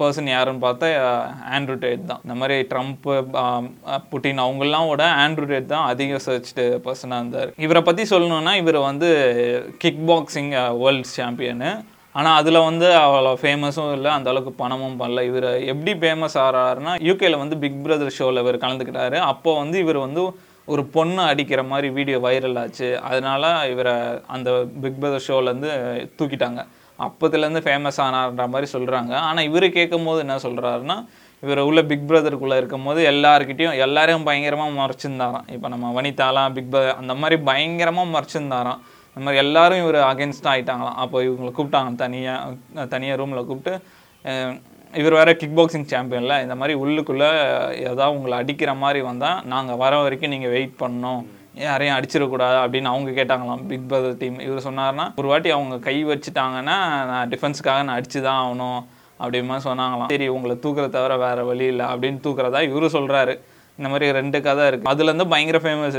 person 0.00 0.30
யாருன்னு 0.32 0.64
பார்த்தா 0.66 0.88
ஆண்ட்ரூ 1.56 1.76
டேட் 1.84 2.06
தான். 2.10 2.22
இந்த 2.26 2.36
மாதிரி 2.40 2.56
ட்ரம்ப் 2.72 3.08
புட்டின் 4.12 4.42
அவங்கெல்லாம் 4.44 4.88
விட 4.90 5.06
ஆண்ட்ரூ 5.24 5.48
டேட் 5.52 5.72
தான் 5.74 5.88
அதிக 5.92 6.20
சர்ச்டு 6.28 6.66
பர்சனாக 6.86 7.20
இருந்தார். 7.22 7.52
இவரை 7.66 7.82
பற்றி 7.88 8.04
சொல்லணுன்னா 8.14 8.54
இவர் 8.62 8.80
வந்து 8.90 9.10
கிக் 9.84 10.04
பாக்ஸிங் 10.12 10.52
வேர்ல்ட் 10.82 11.14
சாம்பியனு 11.16 11.72
ஆனால் 12.18 12.36
அதில் 12.40 12.66
வந்து 12.68 12.86
அவ்வளோ 13.02 13.32
ஃபேமஸும் 13.42 13.92
இல்லை 13.96 14.10
அந்த 14.16 14.28
அளவுக்கு 14.32 14.52
பணமும் 14.62 14.96
பண்ணல. 15.00 15.22
இவர் 15.30 15.48
எப்படி 15.72 15.92
ஃபேமஸ் 16.02 16.36
ஆகிறாருன்னா 16.44 16.94
யூகேல 17.08 17.38
வந்து 17.42 17.58
பிக் 17.64 17.80
பிரதர் 17.84 18.16
ஷோவில் 18.18 18.42
இவர் 18.44 18.62
கலந்துக்கிட்டாரு. 18.64 19.18
அப்போ 19.32 19.50
வந்து 19.62 19.76
இவர் 19.84 19.98
வந்து 20.06 20.24
ஒரு 20.72 20.82
பொண்ணு 20.96 21.22
அடிக்கிற 21.30 21.60
மாதிரி 21.70 21.88
வீடியோ 21.98 22.18
வைரல் 22.26 22.58
ஆச்சு. 22.62 22.88
அதனால் 23.08 23.48
இவரை 23.72 23.94
அந்த 24.34 24.50
பிக் 24.82 25.00
பிரதர் 25.02 25.26
ஷோலேருந்து 25.28 25.70
தூக்கிட்டாங்க. 26.18 26.60
அப்போதுலேருந்து 26.98 27.64
ஃபேமஸ் 27.66 27.98
ஆனார்ன்ற 28.04 28.46
மாதிரி 28.54 28.68
சொல்கிறாங்க 28.76 29.12
ஆனால் 29.26 29.46
இவர் 29.48 29.66
கேட்கும் 29.78 30.06
போது 30.08 30.20
என்ன 30.26 30.38
சொல்கிறாருன்னா 30.46 30.96
இவர் 31.42 31.60
உள்ள 31.68 31.80
பிக் 31.90 32.08
பிரதருக்குள்ளே 32.08 32.56
இருக்கும் 32.60 32.86
போது 32.88 33.00
எல்லாருக்கிட்டையும் 33.10 33.76
எல்லாரையும் 33.84 34.26
பயங்கரமாக 34.28 34.72
மறைச்சிருந்தாராம். 34.80 35.46
இப்போ 35.56 35.68
நம்ம 35.74 35.92
வனிதாலாம் 35.98 36.54
பிக் 36.56 36.72
பிரதர் 36.72 36.98
அந்த 37.02 37.14
மாதிரி 37.20 37.36
பயங்கரமாக 37.50 38.12
மறைச்சிருந்தாராம். 38.16 38.80
இந்த 39.20 39.28
மாதிரி 39.28 39.44
எல்லாரும் 39.46 39.80
இவர் 39.82 39.96
அகேன்ஸ்டாக 40.10 40.50
ஆகிட்டாங்களாம் 40.52 40.94
அப்போ 41.02 41.16
இவங்களை 41.24 41.50
கூப்பிட்டாங்க 41.56 41.90
தனியாக 42.02 42.84
தனியாக 42.92 43.18
ரூமில் 43.20 43.48
கூப்பிட்டு 43.48 43.72
இவர் 44.94 45.16
வேற 45.18 45.30
கிக் 45.40 45.56
பாக்ஸிங் 45.58 45.84
சாம்பியனில் 45.90 46.34
இந்த 46.44 46.54
மாதிரி 46.60 46.74
உள்ளுக்குள்ளே 46.82 47.28
ஏதாவது 47.90 48.14
உங்களை 48.18 48.36
அடிக்கிற 48.42 48.70
மாதிரி 48.84 49.00
வந்தால் 49.08 49.42
நாங்கள் 49.52 49.78
வர 49.82 49.98
வரைக்கும் 50.04 50.32
நீங்கள் 50.34 50.54
வெயிட் 50.54 50.74
பண்ணணும். 50.82 51.20
யாரையும் 51.66 51.96
அடிச்சிடக்கூடாது 51.96 52.58
அப்படின்னு 52.62 52.92
அவங்க 52.92 53.12
கேட்டாங்களாம். 53.18 53.66
பிக் 53.72 53.86
பிரதர் 53.90 54.18
டீம் 54.22 54.40
இவர் 54.46 54.66
சொன்னார்னா 54.68 55.06
ஒரு 55.22 55.30
வாட்டி 55.32 55.52
அவங்க 55.58 55.78
கை 55.88 55.96
வச்சுட்டாங்கன்னா 56.12 56.78
நான் 57.12 57.30
டிஃபென்ஸுக்காக 57.34 57.84
நான் 57.88 57.98
அடிச்சு 57.98 58.20
தான் 58.28 58.40
ஆகணும் 58.42 58.80
அப்படிமா 59.24 59.58
சொன்னாங்களாம். 59.68 60.10
சரி 60.14 60.28
உங்களை 60.38 60.56
தூக்குறத 60.64 60.94
தவிர 60.98 61.16
வேறு 61.26 61.44
வழி 61.50 61.66
இல்லை 61.74 61.88
அப்படின்னு 61.92 62.22
தூக்குறதா 62.28 62.62
இவரு 62.70 62.94
சொல்கிறாரு 62.98 63.36
இந்த 63.80 63.92
மாதிரி 63.92 64.12
ரெண்டு 64.12 64.38
கதை 64.42 64.66
இருக்கு. 64.66 64.90
அதுலேருந்து 64.92 65.24
பயங்கர 65.28 65.58
ஃபேமஸ் 65.58 65.94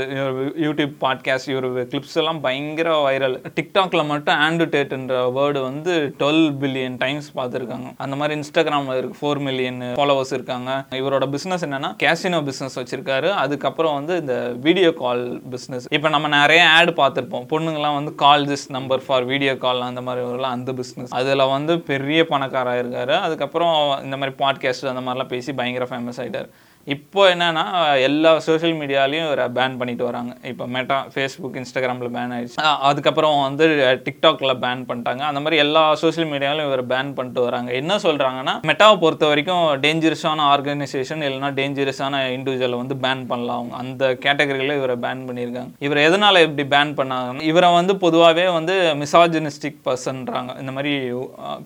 யூடியூப் 0.66 0.92
பாட்காஸ்ட் 1.00 1.48
இவர் 1.50 1.86
கிளிப்ஸ் 1.86 2.14
எல்லாம் 2.14 2.40
பயங்கர 2.40 2.88
வைரல் 3.04 3.36
டிக்டாக்ல 3.56 4.06
மட்டும் 4.06 4.34
ஆண்டுடேட்ன்ற 4.34 5.16
வேர்டு 5.38 5.60
வந்து 5.62 6.14
டுவெல் 6.18 6.46
பில்லியன் 6.60 6.98
டைம்ஸ் 6.98 7.32
பார்த்துருக்காங்க. 7.36 7.88
அந்த 7.96 8.16
மாதிரி 8.16 8.40
இன்ஸ்டாகிராமில் 8.40 8.98
இருக்கு 8.98 9.16
ஃபோர் 9.20 9.38
மில்லியன் 9.38 9.80
ஃபாலோவர்ஸ் 9.80 10.32
இருக்காங்க. 10.32 10.84
இவரோட 10.90 11.28
பிஸ்னஸ் 11.34 11.64
என்னன்னா 11.66 11.90
கேசினோ 12.02 12.40
பிஸ்னஸ் 12.48 12.78
வச்சிருக்காரு. 12.80 13.30
அதுக்கப்புறம் 13.44 13.94
வந்து 13.94 14.16
இந்த 14.16 14.52
வீடியோ 14.60 14.92
கால் 14.92 15.42
பிஸ்னஸ் 15.50 15.88
இப்போ 15.90 16.08
நம்ம 16.08 16.28
நிறைய 16.28 16.68
ஆட் 16.68 16.88
பார்த்துருப்போம். 16.88 17.46
பொண்ணுங்கலாம் 17.54 17.94
வந்து 17.94 18.14
call 18.14 18.46
this 18.46 18.68
number 18.68 19.06
for 19.06 19.24
video 19.24 19.56
call 19.56 19.80
அந்த 19.80 20.00
மாதிரி 20.00 20.26
வரலாம் 20.26 20.52
அந்த 20.52 20.72
பிஸ்னஸ் 20.72 21.14
அதில் 21.20 21.50
வந்து 21.54 21.80
பெரிய 21.80 22.26
பணக்காராக 22.26 22.82
இருக்காரு. 22.82 23.20
அதுக்கப்புறம் 23.20 24.04
இந்த 24.04 24.16
மாதிரி 24.16 24.36
பாட்காஸ்ட் 24.38 24.92
அந்த 24.94 25.10
மாதிரிலாம் 25.10 25.32
பேசி 25.34 25.52
பயங்கர 25.52 25.86
ஃபேமஸ் 25.90 26.20
ஆகிட்டார் 26.20 26.50
இப்போ 26.94 27.22
என்னன்னா 27.32 27.62
எல்லா 28.06 28.30
சோஷியல் 28.46 28.74
மீடியாலையும் 28.78 29.26
இவரை 29.26 29.44
பேன் 29.56 29.76
பண்ணிட்டு 29.80 30.04
வராங்க. 30.08 30.32
இப்போ 30.50 30.64
மெட்டா 30.76 30.96
ஃபேஸ்புக் 31.12 31.58
இன்ஸ்டாகிராமில் 31.60 32.10
பேன் 32.16 32.32
ஆயிடுச்சு. 32.36 32.56
அதுக்கப்புறம் 32.88 33.36
வந்து 33.44 33.66
டிக்டாக்ல 34.06 34.52
பேன் 34.64 34.82
பண்ணிட்டாங்க. 34.88 35.22
அந்த 35.30 35.40
மாதிரி 35.42 35.56
எல்லா 35.64 35.82
சோஷியல் 36.02 36.28
மீடியாலையும் 36.32 36.68
இவரை 36.70 36.84
பேன் 36.92 37.12
பண்ணிட்டு 37.18 37.42
வராங்க. 37.46 37.70
என்ன 37.80 37.98
சொல்றாங்கன்னா 38.06 38.54
மெட்டாவை 38.70 38.96
பொறுத்த 39.04 39.26
வரைக்கும் 39.32 39.66
டேஞ்சரஸான 39.84 40.46
ஆர்கனைசேஷன் 40.54 41.22
இல்லைன்னா 41.28 41.50
டேஞ்சரஸான 41.60 42.22
இண்டிவிஜுவலை 42.36 42.80
வந்து 42.82 42.96
பேன் 43.04 43.22
பண்ணலாம் 43.30 43.60
அவங்க. 43.60 43.76
அந்த 43.82 44.10
கேட்டகரியில் 44.24 44.76
இவரை 44.80 44.96
பேன் 45.06 45.22
பண்ணியிருக்காங்க. 45.28 45.72
இவர் 45.88 46.02
எதனால 46.08 46.42
இப்படி 46.48 46.66
பேன் 46.74 46.92
பண்ணாங்கன்னா 47.02 47.46
இவரை 47.52 47.70
வந்து 47.78 47.96
பொதுவாகவே 48.06 48.48
வந்து 48.58 48.76
மிசாஜினிஸ்டிக் 49.04 49.80
பர்சன்றாங்க 49.88 50.58
இந்த 50.64 50.74
மாதிரி 50.78 50.94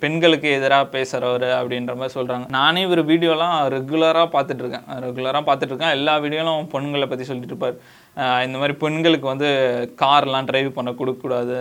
பெண்களுக்கு 0.04 0.50
எதிராக 0.58 0.90
பேசுறவர் 0.98 1.48
அப்படின்ற 1.60 1.96
மாதிரி 2.02 2.18
சொல்றாங்க. 2.20 2.46
நானே 2.58 2.86
இவர் 2.90 3.04
வீடியோலாம் 3.14 3.56
ரெகுலராக 3.78 4.28
பார்த்துட்டு 4.36 4.64
இருக்கேன். 4.64 5.04
ரெகுலராக 5.06 5.42
பார்த்துட்டு 5.48 5.72
இருக்கேன். 5.72 5.96
எல்லா 5.98 6.14
வீடியோலும் 6.24 6.70
பெண்களை 6.74 7.08
பற்றி 7.12 7.26
சொல்லிட்டு 7.30 7.52
இருப்பார். 7.52 7.76
இந்த 8.46 8.56
மாதிரி 8.60 8.76
பெண்களுக்கு 8.84 9.28
வந்து 9.32 9.50
கார்லாம் 10.04 10.50
டிரைவ் 10.50 10.76
பண்ண 10.78 10.92
கொடுக்கக்கூடாது. 11.00 11.58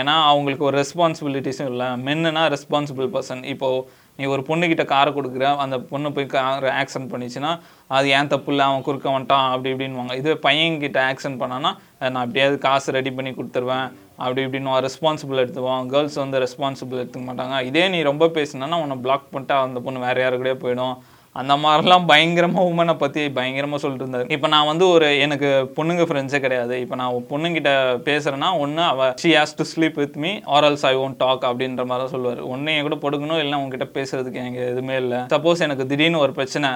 ஏன்னா 0.00 0.12
அவங்களுக்கு 0.32 0.66
ஒரு 0.66 0.76
ரெஸ்பான்சிபிலிட்டிஸும் 0.82 1.70
இல்லை. 1.70 1.86
மென்னுனா 2.06 2.42
ரெஸ்பான்சிபிள் 2.54 3.08
பர்சன் 3.14 3.42
இப்போது 3.52 3.78
நீ 4.18 4.26
ஒரு 4.34 4.42
பொண்ணுக்கிட்ட 4.48 4.84
காரை 4.92 5.10
கொடுக்குற 5.16 5.44
அந்த 5.62 5.76
பொண்ணு 5.90 6.08
போய் 6.16 6.26
கார் 6.34 6.66
ஆக்சிடென்ட் 6.80 7.10
பண்ணிச்சுன்னா 7.12 7.50
அது 7.96 8.06
ஏன் 8.16 8.30
தப்பு 8.32 8.50
இல்லை? 8.52 8.64
அவன் 8.70 8.84
குறுக்க 8.88 9.06
வந்துட்டான் 9.14 9.46
அப்படி 9.52 9.70
இப்படின்வாங்க 9.72 10.14
இதுவே 10.20 10.36
பையன்கிட்ட 10.46 10.98
ஆக்சிடென்ட் 11.10 11.40
பண்ணான்னா 11.42 11.70
நான் 12.14 12.24
எப்படியாவது 12.26 12.58
காசு 12.66 12.94
ரெடி 12.98 13.12
பண்ணி 13.18 13.30
கொடுத்துருவேன் 13.38 13.86
அப்படி 14.22 14.44
இப்படின்னு 14.46 14.76
ரெஸ்பான்சிபிள் 14.88 15.42
எடுத்துவான் 15.44 15.88
கேர்ள்ஸ் 15.92 16.18
வந்து 16.24 16.42
ரெஸ்பான்சிபிள் 16.44 17.00
எடுத்துக்க 17.02 17.24
மாட்டாங்க. 17.30 17.56
இதே 17.70 17.84
நீ 17.94 18.00
ரொம்ப 18.10 18.28
பேசினா 18.36 18.78
உன்னை 18.84 18.98
பிளாக் 19.06 19.30
பண்ணிட்டு 19.34 19.56
அந்த 19.66 19.80
பொண்ணு 19.86 20.04
வேறு 20.06 20.22
யாரு 20.24 20.42
கூட 20.42 20.52
போயிடும். 20.64 20.96
அந்த 21.38 21.54
மாதிரிலாம் 21.62 22.06
பயங்கரமாக 22.10 22.68
உமனை 22.70 22.94
பற்றி 23.02 23.22
பயங்கரமாக 23.36 23.80
சொல்லிட்டு 23.82 24.36
இப்போ 24.36 24.48
நான் 24.54 24.68
வந்து 24.70 24.84
ஒரு 24.94 25.08
எனக்கு 25.24 25.48
பொண்ணுங்க 25.76 26.04
ஃப்ரெண்ட்ஸே 26.08 26.40
கிடையாது. 26.44 26.74
இப்போ 26.84 26.96
நான் 27.00 27.18
பொண்ணுங்கிட்ட 27.32 27.72
பேசுகிறேன்னா 28.08 28.48
ஒன்று 28.62 28.82
அவள் 28.92 29.12
she 29.22 29.30
has 29.38 29.56
to 29.58 29.66
sleep 29.72 30.00
with 30.02 30.16
me 30.24 30.32
or else 30.56 30.86
I 30.92 30.94
won't 31.02 31.20
talk 31.24 31.44
அப்படின்ற 31.50 31.84
மாதிரி 31.90 32.02
தான் 32.04 32.14
சொல்லுவார். 32.14 32.40
ஒன்று 32.54 32.74
என் 32.76 32.88
கூட 32.88 32.98
படுக்கணும் 33.04 33.40
இல்லைன்னா 33.42 33.60
உங்ககிட்ட 33.64 33.88
பேசுறதுக்கு 33.98 34.42
எனக்கு 34.44 34.62
எதுவுமே 34.72 34.96
இல்லை. 35.02 35.20
சப்போஸ் 35.34 35.64
எனக்கு 35.68 35.86
திடீர்னு 35.92 36.24
ஒரு 36.24 36.34
பிரச்சனை 36.40 36.70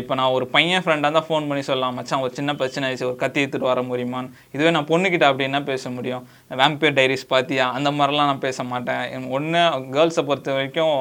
இப்போ 0.00 0.14
நான் 0.18 0.34
ஒரு 0.36 0.44
பையன் 0.52 0.84
ஃப்ரெண்டாக 0.84 1.12
தான் 1.16 1.26
ஃபோன் 1.28 1.48
பண்ணி 1.48 1.62
சொல்லலாம் 1.70 1.96
மச்சான் 1.98 2.22
ஒரு 2.26 2.32
சின்ன 2.36 2.50
பிரச்சனை 2.60 2.84
ஆயிடுச்சு 2.86 3.08
ஒரு 3.08 3.18
கத்தி 3.22 3.40
எடுத்துகிட்டு 3.42 3.70
வர 3.70 3.80
முடியுமான்னு. 3.88 4.30
இதுவே 4.54 4.70
நான் 4.76 4.88
பொண்ணுக்கிட்ட 4.92 5.26
அப்படி 5.30 5.46
என்ன 5.48 5.60
பேச 5.72 5.90
முடியும்? 5.96 6.22
வேம்பியர் 6.60 6.96
டைரிஸ் 6.98 7.26
பார்த்தியா 7.32 7.66
அந்த 7.78 7.90
மாதிரிலாம் 7.98 8.30
நான் 8.30 8.46
பேச 8.46 8.64
மாட்டேன். 8.70 9.26
ஒன்று 9.38 9.60
கேர்ள்ஸை 9.96 10.24
பொறுத்த 10.30 10.54
வரைக்கும் 10.58 10.96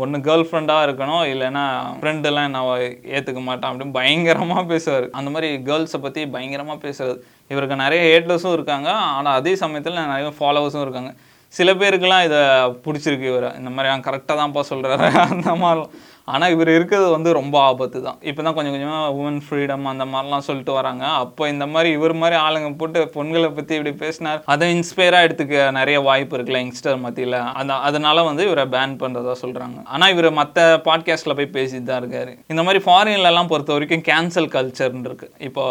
ஒன்று 0.00 0.18
கேர்ள் 0.26 0.46
ஃப்ரெண்டாக 0.48 0.86
இருக்கணும் 0.86 1.24
இல்லைன்னா 1.32 1.62
ஃப்ரெண்டெல்லாம் 2.00 2.52
நான் 2.54 2.70
ஏற்றுக்க 3.16 3.40
மாட்டேன் 3.46 3.68
அப்படின்னு 3.70 3.96
பயங்கரமாக 3.98 4.64
பேசுவார். 4.72 5.06
அந்த 5.18 5.30
மாதிரி 5.34 5.48
கேர்ள்ஸை 5.68 6.00
பற்றி 6.06 6.22
பயங்கரமாக 6.34 6.78
பேசுறது 6.86 7.16
இவருக்கு 7.52 7.82
நிறைய 7.84 8.02
ஹேட்லர்ஸும் 8.08 8.56
இருக்காங்க. 8.56 8.88
ஆனால் 9.16 9.38
அதே 9.40 9.54
சமயத்தில் 9.62 10.02
நிறைய 10.12 10.32
ஃபாலோவர்ஸும் 10.40 10.84
இருக்காங்க. 10.86 11.12
சில 11.58 11.70
பேருக்கெல்லாம் 11.80 12.26
இதை 12.28 12.40
பிடிச்சிருக்கு 12.84 13.28
இவர். 13.32 13.48
இந்த 13.60 13.70
மாதிரி 13.74 13.90
அவன் 13.92 14.06
கரெக்டாக 14.08 14.36
தான்ப்பா 14.40 14.62
சொல்கிறாரு 14.72 15.08
அந்த 15.30 15.50
மாதிரிலாம் 15.62 15.92
ஆனால் 16.32 16.52
இவர் 16.54 16.70
இருக்கிறது 16.74 17.08
வந்து 17.14 17.30
ரொம்ப 17.38 17.56
ஆபத்து 17.70 17.98
தான் 18.06 18.18
இப்போ 18.30 18.40
தான் 18.46 18.54
கொஞ்சம் 18.56 18.74
கொஞ்சமாக 18.74 19.10
உமன் 19.18 19.38
ஃப்ரீடம் 19.46 19.84
அந்த 19.90 20.04
மாதிரிலாம் 20.12 20.44
சொல்லிட்டு 20.48 20.72
வராங்க. 20.78 21.04
அப்போ 21.22 21.42
இந்த 21.52 21.64
மாதிரி 21.72 21.90
இவர் 21.98 22.14
மாதிரி 22.22 22.36
ஆளுங்க 22.46 22.70
போட்டு 22.80 23.00
பெண்களை 23.16 23.50
பற்றி 23.58 23.76
இப்படி 23.78 23.92
பேசினார் 24.02 24.40
அதை 24.54 24.68
இன்ஸ்பயராக 24.76 25.26
எடுத்துக்க 25.28 25.70
நிறைய 25.78 26.00
வாய்ப்பு 26.08 26.36
இருக்குல்ல 26.36 26.62
யங்ஸ்டர் 26.64 26.98
மத்தியில். 27.04 27.38
அந்த 27.60 27.78
அதனால 27.88 28.24
வந்து 28.30 28.44
இவரை 28.48 28.66
பேன் 28.74 28.98
பண்ணுறதா 29.02 29.36
சொல்கிறாங்க 29.44 29.78
ஆனால் 29.94 30.12
இவர் 30.16 30.30
மற்ற 30.40 30.66
பாட்காஸ்ட்டில் 30.88 31.38
போய் 31.40 31.54
பேசிட்டு 31.58 31.88
தான் 31.90 32.02
இருக்காரு. 32.02 32.34
இந்த 32.54 32.64
மாதிரி 32.68 32.82
ஃபாரின்லலாம் 32.88 33.52
பொறுத்த 33.54 33.76
வரைக்கும் 33.78 34.06
கேன்சல் 34.12 34.52
கல்ச்சர்னு 34.56 35.08
இருக்கு. 35.10 35.28
இப்போ 35.48 35.64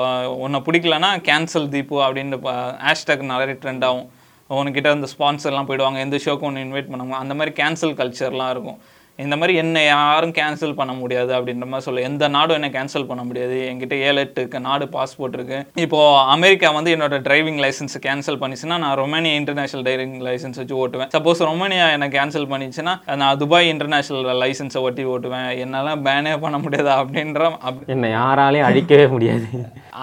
உன்னை 0.46 0.62
பிடிக்கலன்னா 0.70 1.12
கேன்சல் 1.32 1.72
தீபு 1.76 1.98
அப்படின்னு 2.08 2.40
ஹேஷ்டேக் 2.88 3.32
நிறைய 3.36 3.58
ட்ரெண்ட் 3.64 3.88
ஆகும். 3.92 4.10
உனக்கிட்ட 4.50 4.90
அந்த 4.96 5.08
ஸ்பான்சர்லாம் 5.12 5.68
போயிடுவாங்க 5.68 6.00
எந்த 6.08 6.18
ஷோக்கும் 6.24 6.48
ஒன்று 6.50 6.66
இன்வைட் 6.66 6.90
பண்ணுவாங்க. 6.92 7.22
அந்த 7.24 7.34
மாதிரி 7.38 7.52
கேன்சல் 7.60 7.96
கல்ச்சர்லாம் 8.00 8.52
இருக்கும். 8.56 8.80
இந்த 9.18 9.38
மாதிரி 9.38 9.58
என்ன 9.58 9.84
யாரும் 9.84 10.32
கேன்சல் 10.32 10.74
பண்ண 10.74 10.94
முடியாது 10.94 11.34
அப்படின்ற 11.34 11.56
மாதிரி 11.56 11.80
சொல்ல. 11.80 12.02
எந்த 12.02 12.28
நாடும் 12.28 12.62
என்ன 12.62 12.84
கேன்சல் 12.84 13.06
பண்ண 13.06 13.24
முடியாது. 13.24 13.74
என்கிட்ட 13.74 13.94
ஏழு 13.94 14.20
எட்டு 14.20 14.60
நாடு 14.60 14.86
பாஸ்போர்ட் 14.86 15.34
இருக்கு. 15.34 15.66
இப்போ 15.76 16.22
அமெரிக்கா 16.22 16.72
வந்து 16.72 16.96
என்னோட 16.96 17.00
டிரைவிங் 17.00 17.72
லைசன்ஸ் 17.72 18.02
கேன்சல் 18.06 18.28
பண்ணிச்சுன்னா 18.28 18.78
நான் 18.78 18.98
ரொமானியா 18.98 19.36
இன்டர்நேஷனல் 19.36 19.96
டிரைவிங் 19.96 20.12
லைசன்ஸ் 20.12 20.56
வச்சு 20.56 20.88
ஓட்டுவேன். 20.88 21.08
சப்போஸ் 21.18 21.50
ரொமானியா 21.50 21.92
என்ன 21.92 22.08
கேன்சல் 22.08 22.72
பண்ணிச்சுன்னா 22.78 23.16
நான் 23.16 23.38
துபாய் 23.38 23.68
இன்டர்நேஷனல் 23.68 24.36
லைசன்ஸை 24.42 24.80
ஒட்டி 24.80 25.06
ஓட்டுவேன். 25.06 25.58
என்னால 25.58 25.96
பேனே 25.96 26.38
பண்ண 26.38 26.58
முடியாதா 26.58 27.06
அப்படின்ற 27.06 27.58
அப்- 27.66 27.88
என்னை 27.88 28.10
யாராலையும் 28.10 28.72
அழிக்கவே 28.72 29.10
முடியாது. 29.10 29.46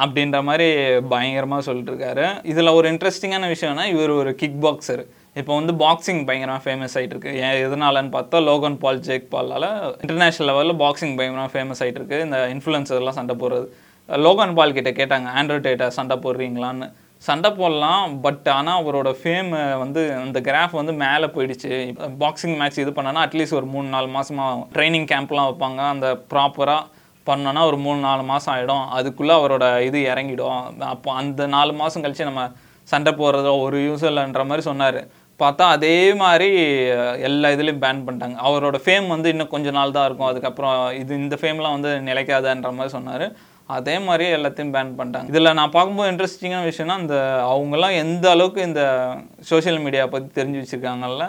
அப்படின்ற 0.05 0.43
மாதிரி 0.43 1.01
பயங்கரமாக 1.01 1.63
சொல்லிட்டு 1.63 1.93
இருக்காரு. 1.93 2.29
இதில் 2.43 2.67
ஒரு 2.67 2.93
இன்ட்ரெஸ்டிங்கான 2.93 3.55
விஷயம்னா 3.55 3.85
இவர் 3.85 4.11
ஒரு 4.11 4.35
கிக் 4.35 4.65
பாக்ஸர் 4.65 5.07
இப்போ 5.41 5.53
வந்து 5.59 5.73
பாக்ஸிங் 5.83 6.19
பயங்கரமாக 6.29 6.63
ஃபேமஸ் 6.65 6.95
ஆகிட்டு 6.99 7.15
இருக்கு 7.15 7.31
ஏன் 7.45 7.59
எதனாலன்னு 7.67 8.11
பார்த்தா 8.17 8.39
லோகன் 8.49 8.77
பால் 8.83 8.99
ஜேக் 9.07 9.25
பாலால் 9.35 9.67
இன்டர்நேஷனல் 10.03 10.49
லெவலில் 10.51 10.81
பாக்ஸிங் 10.83 11.15
பயங்கரமாக 11.19 11.51
ஃபேமஸ் 11.53 11.81
ஆகிட்டு 11.83 12.01
இருக்கு 12.01 12.19
இந்த 12.27 12.39
இன்ஃப்ளூயன்சர்லாம் 12.55 13.17
சண்டை 13.19 13.35
போடுறது. 13.43 13.67
லோகன் 14.09 14.53
பால் 14.59 14.75
கிட்டே 14.77 14.93
கேட்டாங்க 14.99 15.29
ஆண்ட்ரோ 15.39 15.57
டேட்டா 15.67 15.87
சண்டை 15.99 16.17
போடுறீங்களான்னு? 16.25 16.87
சண்டை 17.29 17.51
போடலாம் 17.61 18.05
பட் 18.25 18.49
ஆனால் 18.57 18.79
அவரோட 18.81 19.11
ஃபேம் 19.21 19.51
வந்து 19.83 20.03
அந்த 20.25 20.39
கிராஃப் 20.49 20.75
வந்து 20.81 20.95
மேலே 21.05 21.27
போயிடுச்சு. 21.37 21.71
பாக்ஸிங் 22.23 22.57
மேட்ச் 22.63 22.83
இது 22.85 22.93
பண்ணனா 22.99 23.23
அட்லீஸ்ட் 23.27 23.59
ஒரு 23.61 23.69
மூணு 23.75 23.89
நாலு 23.95 24.11
மாதமாக 24.17 24.67
ட்ரைனிங் 24.75 25.09
கேம்ப்லாம் 25.13 25.49
வைப்பாங்க. 25.51 25.81
அந்த 25.95 26.11
ப்ராப்பராக 26.33 26.83
பண்ணோன்னா 27.27 27.63
ஒரு 27.71 27.79
மூணு 27.87 28.01
நாலு 28.09 28.25
மாதம் 28.33 28.53
ஆகிடும் 28.57 28.85
அதுக்குள்ளே 28.99 29.35
அவரோட 29.41 29.65
இது 29.89 29.99
இறங்கிடும். 30.13 30.61
அப்போ 30.95 31.11
அந்த 31.23 31.47
நாலு 31.57 31.75
மாதம் 31.81 32.05
கழிச்சு 32.07 32.31
நம்ம 32.31 32.45
சண்டை 32.89 33.11
போடுறதோ 33.19 33.51
ஒரு 33.65 33.77
யூஸ் 33.89 34.07
இல்லைன்ற 34.09 34.43
மாதிரி 34.51 34.63
சொன்னார். 34.71 34.99
பார்த்தா 35.45 35.65
அதே 35.77 35.97
மாதிரி 36.23 36.49
எல்லா 37.29 37.49
இதுலேயும் 37.55 37.83
பேன் 37.85 38.05
பண்ணிட்டாங்க. 38.07 38.37
அவரோட 38.49 38.79
ஃபேம் 38.85 39.07
வந்து 39.15 39.31
இன்னும் 39.35 39.53
கொஞ்ச 39.55 39.71
நாள் 39.79 39.97
தான் 39.97 40.07
இருக்கும். 40.09 40.31
அதுக்கப்புறம் 40.33 40.77
இது 41.03 41.13
இந்த 41.23 41.39
ஃபேம்லாம் 41.43 41.77
வந்து 41.77 41.93
நிலைக்காதன்ற 42.11 42.73
மாதிரி 42.79 42.95
சொன்னார். 42.97 43.27
அதே 43.77 43.95
மாதிரி 44.07 44.25
எல்லாத்தையும் 44.37 44.75
பேன் 44.77 44.97
பண்ணிட்டாங்க. 44.99 45.31
இதில் 45.33 45.57
நான் 45.59 45.75
பார்க்கும்போது 45.77 46.11
இன்ட்ரெஸ்டிங்கான 46.13 46.67
விஷயம்னா 46.71 46.97
இந்த 47.05 47.17
அவங்கெல்லாம் 47.53 47.97
எந்த 48.03 48.27
அளவுக்கு 48.35 48.61
இந்த 48.71 48.83
சோஷியல் 49.51 49.83
மீடியா 49.87 50.05
பற்றி 50.15 50.31
தெரிஞ்சு 50.39 50.61
வச்சுருக்காங்கல்ல 50.63 51.27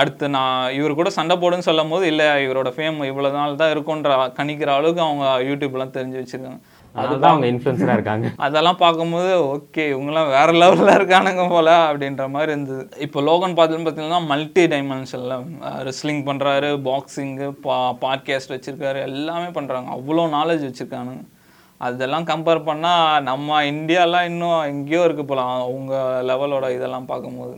அடுத்து 0.00 0.26
நான் 0.34 0.74
இவர் 0.76 0.98
கூட 0.98 1.08
சண்டை 1.16 1.34
போடுன்னு 1.40 1.66
சொல்லும் 1.66 1.90
போது 1.92 2.04
இல்லை 2.10 2.28
இவரோட 2.44 2.68
ஃபேம் 2.76 2.98
இவ்வளோ 3.08 3.30
நாள் 3.38 3.58
தான் 3.62 3.72
இருக்குன்ற 3.74 4.12
கணிக்கிற 4.38 4.70
அளவுக்கு 4.78 5.02
அவங்க 5.06 5.26
யூடியூப்லாம் 5.48 5.96
தெரிஞ்சு 5.96 6.20
வச்சுருக்காங்க. 6.20 6.60
அதுதான் 6.94 7.30
அவங்க 7.32 7.46
இன்ஃப்ளூயன்ஸராக 7.46 7.92
இருக்காங்க. 7.92 8.30
அதெல்லாம் 8.38 8.76
பார்க்கும்போது 8.76 9.32
ஓகே 9.42 9.84
இவங்கெல்லாம் 9.92 10.28
வேற 10.28 10.52
லெவலில் 10.52 10.96
இருக்கானுங்க 10.98 11.48
போல 11.48 11.92
அப்படின்ற 11.92 12.28
மாதிரி 12.28 12.52
இருந்தது. 12.52 12.88
இப்போ 12.98 13.20
லோகன் 13.20 13.56
பார்த்துன்னு 13.58 13.86
பார்த்தீங்கன்னா 13.86 14.26
மல்டி 14.26 14.64
டைமென்ஷனில் 14.66 15.36
ரெஸ்லிங் 15.88 16.22
பண்ணுறாரு 16.28 16.70
பாக்ஸிங்கு 16.88 17.50
பா 17.50 17.92
பாட்காஸ்ட் 17.92 18.54
வச்சுருக்காரு 18.56 19.00
எல்லாமே 19.00 19.46
பண்ணுறாங்க 19.46 19.90
அவ்வளோ 19.98 20.24
நாலேஜ் 20.38 20.66
வச்சுருக்கானுங்க. 20.68 21.24
அதெல்லாம் 21.78 22.26
கம்பேர் 22.26 22.66
பண்ணால் 22.66 23.22
நம்ம 23.22 23.62
இந்தியாலாம் 23.64 24.24
இன்னும் 24.24 24.62
எங்கேயோ 24.62 25.04
இருக்கு 25.04 25.24
போல 25.24 25.42
அவங்க 25.42 26.22
லெவலோட 26.22 26.74
இதெல்லாம் 26.74 27.04
பார்க்கும்போது. 27.04 27.54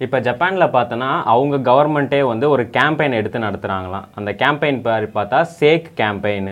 இப்போ 0.00 0.18
ஜப்பானில் 0.20 0.72
பார்த்தோன்னா 0.74 1.08
அவங்க 1.24 1.56
கவர்மெண்ட்டே 1.70 2.20
வந்து 2.22 2.46
ஒரு 2.48 2.62
கேம்பெயின் 2.76 3.16
எடுத்து 3.18 3.38
நடத்துகிறாங்களாம் 3.38 4.06
அந்த 4.14 4.30
கேம்பெயின் 4.32 4.80
பேர் 4.80 5.06
பார்த்தா 5.14 5.40
சேக் 5.58 5.88
கேம்பெயின் 5.96 6.48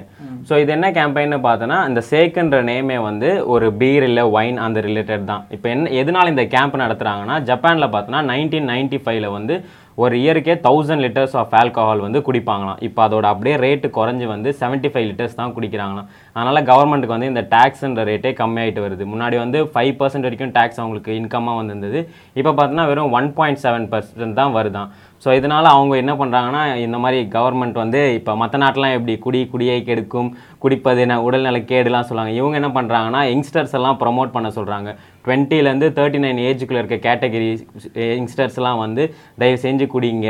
ஸோ 0.48 0.58
இது 0.58 0.72
என்ன 0.72 0.90
கேம்பெயின்னு 0.90 1.38
பார்த்தோன்னா 1.46 1.78
இந்த 1.88 2.02
சேக்குன்ற 2.10 2.58
நேமே 2.62 2.98
வந்து 3.00 3.46
ஒரு 3.46 3.72
பீர் 3.72 4.02
இல்லை 4.02 4.24
ஒயின் 4.30 4.56
அந்த 4.56 4.80
ரிலேட்டட் 4.80 5.24
தான். 5.24 5.44
இப்போ 5.50 5.68
என்ன 5.68 5.90
எதனால 6.02 6.26
இந்த 6.26 6.44
கேம்ப் 6.46 6.76
நடத்துகிறாங்கன்னா 6.76 7.42
ஜப்பானில் 7.42 7.92
பார்த்தோன்னா 7.94 8.22
நைன்டீன் 8.32 8.70
நைன்டி 8.70 9.00
ஃபைவ்ல 9.04 9.30
வந்து 9.30 9.56
ஒரு 10.02 10.14
இயருக்கே 10.22 10.54
தௌசண்ட் 10.66 11.02
லிட்டர்ஸ் 11.04 11.34
ஆஃப் 11.40 11.54
ஆல்கஹால் 11.60 12.02
வந்து 12.04 12.18
குடிப்பாங்களாம். 12.26 12.80
இப்போ 12.86 13.00
அதோட 13.06 13.26
அப்படியே 13.32 13.54
ரேட்டு 13.64 13.88
குறைஞ்சி 13.96 14.26
வந்து 14.32 14.48
75 14.60 14.90
ஃபைவ் 14.92 15.06
லிட்டர்ஸ் 15.08 15.38
தான் 15.40 15.54
குடிக்கிறாங்களாம். 15.56 16.08
அதனால் 16.36 16.60
கவர்மெண்ட்டுக்கு 16.70 17.16
வந்து 17.16 17.30
இந்த 17.32 17.42
டேக்ஸுன்ற 17.54 18.04
ரேட்டே 18.10 18.32
கம்மியாயிட்டு 18.42 18.84
வருது. 18.86 19.04
முன்னாடி 19.12 19.38
வந்து 19.44 19.60
ஃபைவ் 19.74 19.92
பர்சன்ட் 20.02 20.28
வரைக்கும் 20.28 20.54
டேக்ஸ் 20.58 20.80
அவங்களுக்கு 20.82 21.18
இன்கமாக 21.20 21.60
வந்திருந்தது. 21.60 22.00
இப்போ 22.40 22.52
பார்த்தோன்னா 22.58 22.86
வெறும் 22.92 23.16
ஒன் 23.20 23.30
பாயிண்ட் 23.40 23.62
செவன் 23.64 23.88
பர்சன்ட் 23.94 24.38
தான் 24.42 24.54
வருதான் 24.58 24.90
ஸோ 25.24 25.28
இதனால் 25.38 25.68
அவங்க 25.74 25.94
என்ன 26.00 26.12
பண்ணுறாங்கன்னா 26.18 26.62
இந்த 26.86 26.96
மாதிரி 27.04 27.18
கவர்மெண்ட் 27.36 27.78
வந்து 27.82 28.00
இப்போ 28.18 28.32
மற்ற 28.40 28.58
நாட்டெலாம் 28.62 28.94
எப்படி 28.96 29.14
குடி 29.24 29.40
குடியை 29.52 29.76
கெடுக்கும் 29.88 30.28
குடிப்பது 30.62 31.00
என்ன 31.04 31.16
உடல்நல 31.26 31.58
கேடுலாம் 31.70 32.06
சொல்லுவாங்க. 32.08 32.32
இவங்க 32.40 32.56
என்ன 32.60 32.70
பண்ணுறாங்கன்னா 32.76 33.20
யங்ஸ்டர்ஸ் 33.32 33.74
எல்லாம் 33.78 33.98
ப்ரொமோட் 34.02 34.34
பண்ண 34.36 34.50
சொல்கிறாங்க 34.58 34.90
டுவெண்ட்டிலேருந்து 35.24 35.88
தேர்ட்டி 35.96 36.20
நைன் 36.24 36.42
ஏஜுக்குள்ளே 36.48 36.82
இருக்க 36.82 36.98
கேட்டகரி 37.08 37.48
யங்ஸ்டர்ஸ்லாம் 38.18 38.82
வந்து 38.84 39.04
தயவு 39.42 39.58
செஞ்சு 39.64 39.88
குடிங்க. 39.94 40.28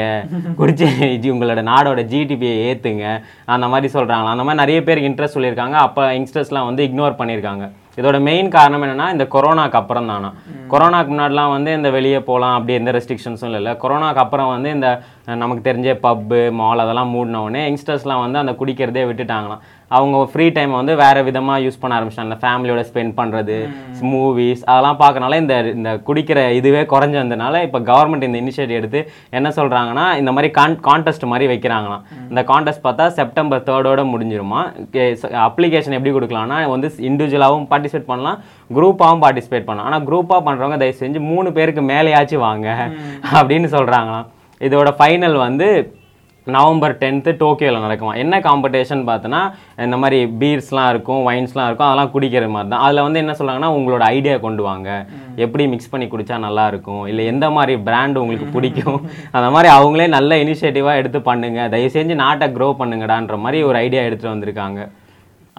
குடிச்சு 0.61 0.88
உங்களோட 1.35 1.62
நாடோட 1.73 2.02
ஜிடிபியை 2.12 2.57
ஏற்றுங்க 2.68 3.04
அந்த 3.57 3.68
மாதிரி 3.75 3.90
சொல்கிறாங்களா 3.97 4.33
அந்த 4.37 4.47
மாதிரி 4.49 4.62
நிறைய 4.64 4.80
பேருக்கு 4.88 5.11
இன்ட்ரெஸ்ட் 5.11 5.38
சொல்லியிருக்காங்க. 5.38 5.76
அப்போ 5.88 6.04
யங்ஸ்டர்ஸ்லாம் 6.18 6.71
வந்து 6.71 6.87
இக்னோர் 6.88 7.21
பண்ணியிருக்காங்க. 7.21 7.66
இதோட 7.99 8.17
மெயின் 8.28 8.49
காரணம் 8.57 8.85
என்னன்னா 8.87 9.07
இந்த 9.14 9.25
கொரோனாக்கு 9.35 9.78
அப்புறம் 9.81 10.11
தானா 10.12 10.31
கொரோனாக்கு 10.73 11.11
முன்னாடிலாம் 11.12 11.55
வந்து 11.57 11.71
இந்த 11.78 11.88
வெளியே 11.97 12.21
போகலாம் 12.28 12.57
அப்படி 12.57 12.75
எந்த 12.81 12.90
ரெஸ்ட்ரிக்ஷன்ஸும் 12.97 13.57
இல்லை. 13.59 13.73
கொரோனாக்கு 13.83 14.23
அப்புறம் 14.25 14.52
வந்து 14.55 14.71
இந்த 14.76 14.88
நமக்கு 15.43 15.62
தெரிஞ்ச 15.71 15.88
பப்பு 16.07 16.40
மால் 16.61 16.85
அதெல்லாம் 16.85 17.12
மூடின 17.14 17.43
உடனே 17.47 17.62
யங்ஸ்டர்ஸ்லாம் 17.69 18.25
வந்து 18.25 18.43
அந்த 18.43 18.52
குடிக்கிறதே 18.61 19.05
விட்டுட்டாங்களாம். 19.11 19.62
அவங்க 19.97 20.16
ஃப்ரீ 20.30 20.47
டைம் 20.57 20.73
வந்து 20.78 20.95
வேறு 21.02 21.21
விதமாக 21.28 21.62
யூஸ் 21.64 21.78
பண்ண 21.83 21.92
ஆரம்பிச்சிட்டாங்க. 21.99 22.37
ஃபேமிலியோட 22.42 22.80
ஸ்பெண்ட் 22.88 23.12
பண்ணுறது 23.21 23.57
மூவிஸ் 24.11 24.62
அதெல்லாம் 24.71 24.99
பார்க்கறனால 25.02 25.38
இந்த 25.42 25.54
இந்த 25.76 25.90
குடிக்கிற 26.09 26.38
இதுவே 26.59 26.83
குறைஞ்சு 26.92 27.18
வந்தனால 27.23 27.62
இப்போ 27.66 27.80
கவர்மெண்ட் 27.90 28.26
இந்த 28.28 28.38
இனிஷியேட்டிவ் 28.42 28.80
எடுத்து 28.80 29.02
என்ன 29.38 29.52
சொல்கிறாங்கன்னா 29.59 30.07
இந்த 30.23 30.33
மாதிரி 30.37 30.50
கான் 30.59 30.76
கான்டெஸ்ட் 30.88 31.26
மாதிரி 31.33 31.49
வைக்கிறாங்களாம். 31.52 32.02
இந்த 32.30 32.42
கான்டெஸ்ட் 32.52 32.85
பார்த்தா 32.87 33.07
செப்டம்பர் 33.21 33.66
தேர்டோட 33.68 34.04
முடிஞ்சிருமா? 34.12 34.62
அப்ளிகேஷன் 35.49 35.97
எப்படி 35.99 36.14
கொடுக்கலாம்னா 36.16 36.59
வந்து 36.75 36.90
இண்டிவிஜுவலாகவும் 37.11 37.68
பார்ட்டிசிபேட் 37.73 38.11
பண்ணலாம் 38.12 38.40
குரூப்பாகவும் 38.78 39.23
பார்ட்டிசிபேட் 39.26 39.68
பண்ணலாம். 39.68 39.88
ஆனால் 39.90 40.04
குரூப்பாக 40.11 40.42
பண்ணுறவங்க 40.49 40.78
தயவு 40.83 41.02
செஞ்சு 41.04 41.23
மூணு 41.30 41.50
பேருக்கு 41.59 41.85
மேலேயாச்சும் 41.92 42.45
வாங்க 42.49 42.68
அப்படின்னு 43.38 43.71
சொல்கிறாங்களாம் 43.76 44.26
இதோட 44.66 44.90
ஃபைனல் 44.99 45.37
வந்து 45.47 45.66
நவம்பர் 46.57 46.95
டென்த்து 47.02 47.31
டோக்கியோவில் 47.43 47.85
நடக்குமா? 47.85 48.12
என்ன 48.23 48.35
காம்படிஷன் 48.47 49.02
பார்த்தோன்னா 49.09 49.40
இந்த 49.87 49.97
மாதிரி 50.02 50.19
பீர்ஸ்லாம் 50.40 50.90
இருக்கும் 50.95 51.23
ஒயின்ஸ்லாம் 51.28 51.69
இருக்கும் 51.69 51.88
அதெல்லாம் 51.88 52.12
குடிக்கிற 52.14 52.45
மாதிரி 52.55 52.71
தான். 52.73 52.85
அதில் 52.87 53.05
வந்து 53.07 53.23
என்ன 53.23 53.33
சொல்கிறாங்கன்னா 53.38 53.71
உங்களோட 53.78 54.05
ஐடியா 54.17 54.37
கொண்டு 54.47 54.62
வாங்க. 54.69 54.90
எப்படி 55.47 55.67
மிக்ஸ் 55.73 55.90
பண்ணி 55.95 56.07
குடிச்சா 56.12 56.38
நல்லா 56.47 56.64
இருக்கும் 56.73 57.02
இல்லை 57.11 57.25
எந்த 57.33 57.49
மாதிரி 57.57 57.75
பிராண்ட் 57.88 58.21
உங்களுக்கு 58.23 58.49
பிடிக்கும்? 58.55 59.00
அந்த 59.38 59.49
மாதிரி 59.57 59.70
அவங்களே 59.79 60.07
நல்ல 60.18 60.38
இனிஷியேட்டிவாக 60.44 61.01
எடுத்து 61.03 61.20
பண்ணுங்க. 61.31 61.61
தயவு 61.75 61.94
செஞ்சு 61.96 62.16
நாட்டை 62.25 62.49
க்ரோ 62.57 62.70
பண்ணுங்கடான்ற 62.81 63.37
மாதிரி 63.44 63.61
ஒரு 63.70 63.79
ஐடியா 63.87 64.05
எடுத்துகிட்டு 64.07 64.35
வந்திருக்காங்க. 64.37 64.81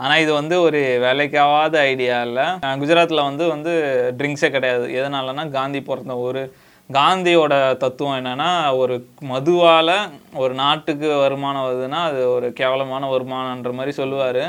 ஆனால் 0.03 0.21
இது 0.23 0.31
வந்து 0.39 0.55
ஒரு 0.65 0.81
வேலைக்காவாத 1.05 1.75
ஐடியா 1.91 2.17
இல்லை. 2.27 2.45
குஜராத்தில் 2.81 3.27
வந்து 3.29 3.45
வந்து 3.53 3.71
ட்ரிங்க்ஸே 4.19 4.49
கிடையாது. 4.55 4.85
எதனாலனா 4.99 5.43
காந்தி 5.57 5.79
பிறந்த 5.89 6.13
ஒரு 6.27 6.41
காந்தியோட 6.89 7.53
தத்துவம் 7.77 8.17
என்னென்னா 8.17 8.47
ஒரு 8.75 8.95
மதுவால் 9.29 9.91
ஒரு 10.35 10.53
நாட்டுக்கு 10.53 11.07
வருமானம் 11.17 11.65
வருதுன்னா 11.65 11.99
அது 12.03 12.21
ஒரு 12.31 12.53
கேவலமான 12.53 13.09
வருமானன்ற 13.11 13.71
மாதிரி 13.73 13.91
சொல்லுவார். 13.91 14.43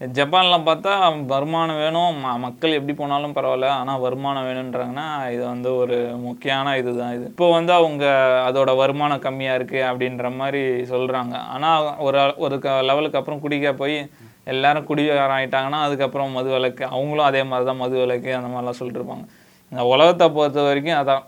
ஜப்பான்லாம் 0.00 0.64
பார்த்தா 0.66 0.92
வருமானம் 1.26 1.76
வேணும் 1.76 2.16
ம- 2.22 2.38
மக்கள் 2.38 2.72
எப்படி 2.72 2.94
போனாலும் 2.94 3.34
பரவாயில்ல 3.34 3.68
ஆனால் 3.76 4.00
வருமானம் 4.00 4.46
வேணுன்றாங்கன்னா 4.48 5.04
இது 5.30 5.44
வந்து 5.44 5.70
ஒரு 5.76 5.96
முக்கியமான 6.24 6.74
இதுதான் 6.76 7.14
இது. 7.14 7.24
இப்போ 7.26 7.50
வந்து 7.50 7.72
அவங்க 7.72 8.04
அதோட 8.48 8.76
வருமானம் 8.76 9.22
கம்மியாக 9.22 9.58
இருக்குது 9.58 9.86
அப்படின்ற 9.90 10.30
மாதிரி 10.36 10.62
சொல்கிறாங்க 10.90 11.34
ஆனால் 11.54 11.78
ஒரு 12.00 12.18
ஒரு 12.38 12.58
லெவலுக்கு 12.84 13.20
அப்புறம் 13.20 13.40
குடிக்க 13.40 13.72
போய் 13.74 13.96
எல்லாரும் 14.46 14.88
குடிகாராயிட்டாங்கன்னா 14.90 15.80
அதுக்கப்புறம் 15.84 16.32
மது 16.32 16.50
விலக்கு 16.50 16.84
அவங்களும் 16.92 17.28
அதே 17.28 17.42
மாதிரி 17.44 17.66
தான் 17.66 17.76
மது 17.76 17.96
விளக்கு 17.96 18.30
அந்த 18.34 18.50
மாதிரிலாம் 18.50 18.80
சொல்லிட்டுருப்பாங்க 18.80 19.26
இந்த 19.72 19.84
உலகத்தை 19.92 20.28
பொறுத்த 20.32 20.60
வரைக்கும் 20.62 21.00
அதான் 21.00 21.24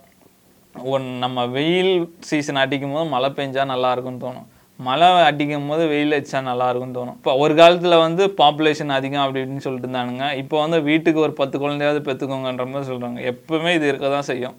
ஒன் 0.93 1.07
நம்ம 1.25 1.45
வெயில் 1.57 1.93
சீசன் 2.29 2.61
அடிக்கும் 2.63 2.95
போது 2.97 3.07
மழை 3.15 3.29
பெஞ்சா 3.39 3.65
நல்லா 3.73 3.91
இருக்கும்னு 3.95 4.23
தோணும். 4.25 4.47
மழை 4.87 5.09
அடிக்கும் 5.29 5.69
போது 5.71 5.85
வெயில் 5.93 6.17
அடிச்சா 6.17 6.41
நல்லா 6.51 6.67
இருக்கும்னு 6.71 6.99
தோணும். 6.99 7.17
இப்போ 7.21 7.33
ஒரு 7.45 7.55
காலத்தில் 7.61 8.03
வந்து 8.07 8.25
பாப்புலேஷன் 8.41 8.97
அதிகம் 8.99 9.25
அப்படி 9.25 9.41
இப்படின்னு 9.43 9.67
சொல்லிட்டு 9.67 9.89
இருந்தானுங்க. 9.89 10.27
இப்போ 10.43 10.57
வந்து 10.65 10.79
வீட்டுக்கு 10.91 11.25
ஒரு 11.27 11.35
பத்து 11.41 11.57
குழந்தையாவது 11.63 12.01
பெற்றுக்கோங்கன்ற 12.09 12.67
மாதிரி 12.73 12.91
சொல்கிறாங்க 12.93 13.21
எப்பவுமே 13.33 13.73
இது 13.79 13.89
இருக்க 13.93 14.09
தான் 14.17 14.29
செய்யும். 14.31 14.57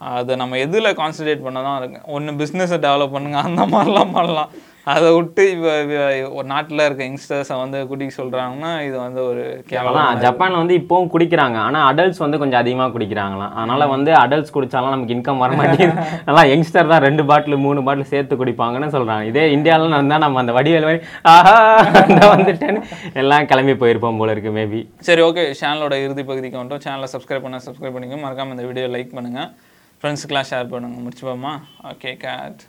அதை 0.00 0.36
நம்ம 0.42 0.58
எதில் 0.66 0.96
கான்சன்ட்ரேட் 1.00 1.46
பண்ண 1.46 1.58
தான் 1.68 1.78
இருக்கு 1.80 2.00
ஒன்று 2.16 2.38
பிஸ்னஸை 2.42 2.78
டெவலப் 2.86 3.14
பண்ணுங்க. 3.16 3.40
அந்த 3.48 3.64
மாதிரிலாம் 3.74 4.14
பண்ணலாம். 4.18 4.52
அதை 4.86 5.08
விட்டு 5.16 5.42
இப்போ 5.54 5.72
ஒரு 6.38 6.46
நாட்டில் 6.52 6.84
இருக்க 6.84 7.02
யங்ஸ்டர்ஸை 7.08 7.56
வந்து 7.62 7.78
குடிக்க 7.90 8.12
சொல்கிறாங்கன்னா 8.16 8.70
இது 8.86 8.96
வந்து 9.04 9.20
ஒரு 9.30 9.42
கேவலம் 9.70 10.18
ஜப்பான் 10.24 10.56
வந்து 10.60 10.74
இப்போவும் 10.80 11.10
குடிக்கிறாங்க. 11.12 11.58
ஆனால் 11.66 11.84
அடல்ட்ஸ் 11.90 12.22
வந்து 12.24 12.40
கொஞ்சம் 12.42 12.60
அதிகமாக 12.62 12.92
குடிக்கிறாங்களாம். 12.94 13.52
அதனால 13.58 13.86
வந்து 13.92 14.10
அடல்ட்ஸ் 14.22 14.54
குடிச்சாலும் 14.56 14.94
நமக்கு 14.94 15.14
இன்கம் 15.16 15.42
வர 15.44 15.52
மாட்டேங்குது. 15.60 16.06
அதான் 16.28 16.48
யங்ஸ்டர் 16.52 16.90
தான் 16.92 17.04
ரெண்டு 17.06 17.24
பாட்டில் 17.30 17.62
மூணு 17.66 17.82
பாட்டில் 17.88 18.10
சேர்த்து 18.12 18.40
குடிப்பாங்கன்னு 18.42 18.90
சொல்றாங்க. 18.96 19.26
இதே 19.32 19.44
இந்தியாவில் 19.56 19.94
நடந்தால் 19.96 20.24
நம்ம 20.26 20.42
அந்த 20.44 20.54
வடிவேல் 20.58 20.88
மாதிரி 20.88 21.00
ஆஹா! 21.34 21.54
வந்துட்டேன்னு 22.34 22.82
எல்லாம் 23.22 23.48
கிளம்பி 23.52 23.76
போயிருப்போம் 23.84 24.20
போல 24.22 24.34
இருக்கு 24.36 24.52
மேபி 24.58 24.82
சரி 25.10 25.24
ஓகே 25.28 25.44
சேனலோட 25.62 25.94
இறுதி 26.06 26.24
பகுதிக்கு 26.32 26.60
வந்துட்டோம். 26.60 26.84
சேனலை 26.88 27.10
சப்ஸ்கிரைப் 27.14 27.46
பண்ண 27.46 27.62
சப்ஸ்கிரைப் 27.68 27.96
பண்ணிக்கோங்க. 27.96 28.24
மறக்காம 28.26 28.56
இந்த 28.56 28.66
வீடியோ 28.70 28.88
லைக் 28.96 29.16
பண்ணுங்கள் 29.18 29.48
ஃப்ரெண்ட்ஸுக்கெலாம் 30.02 30.50
ஷேர் 30.52 30.70
பண்ணுங்கள் 30.74 31.04
முடிச்சுப்போமா? 31.06 31.54
Okay 31.92 32.12
gate 32.26 32.62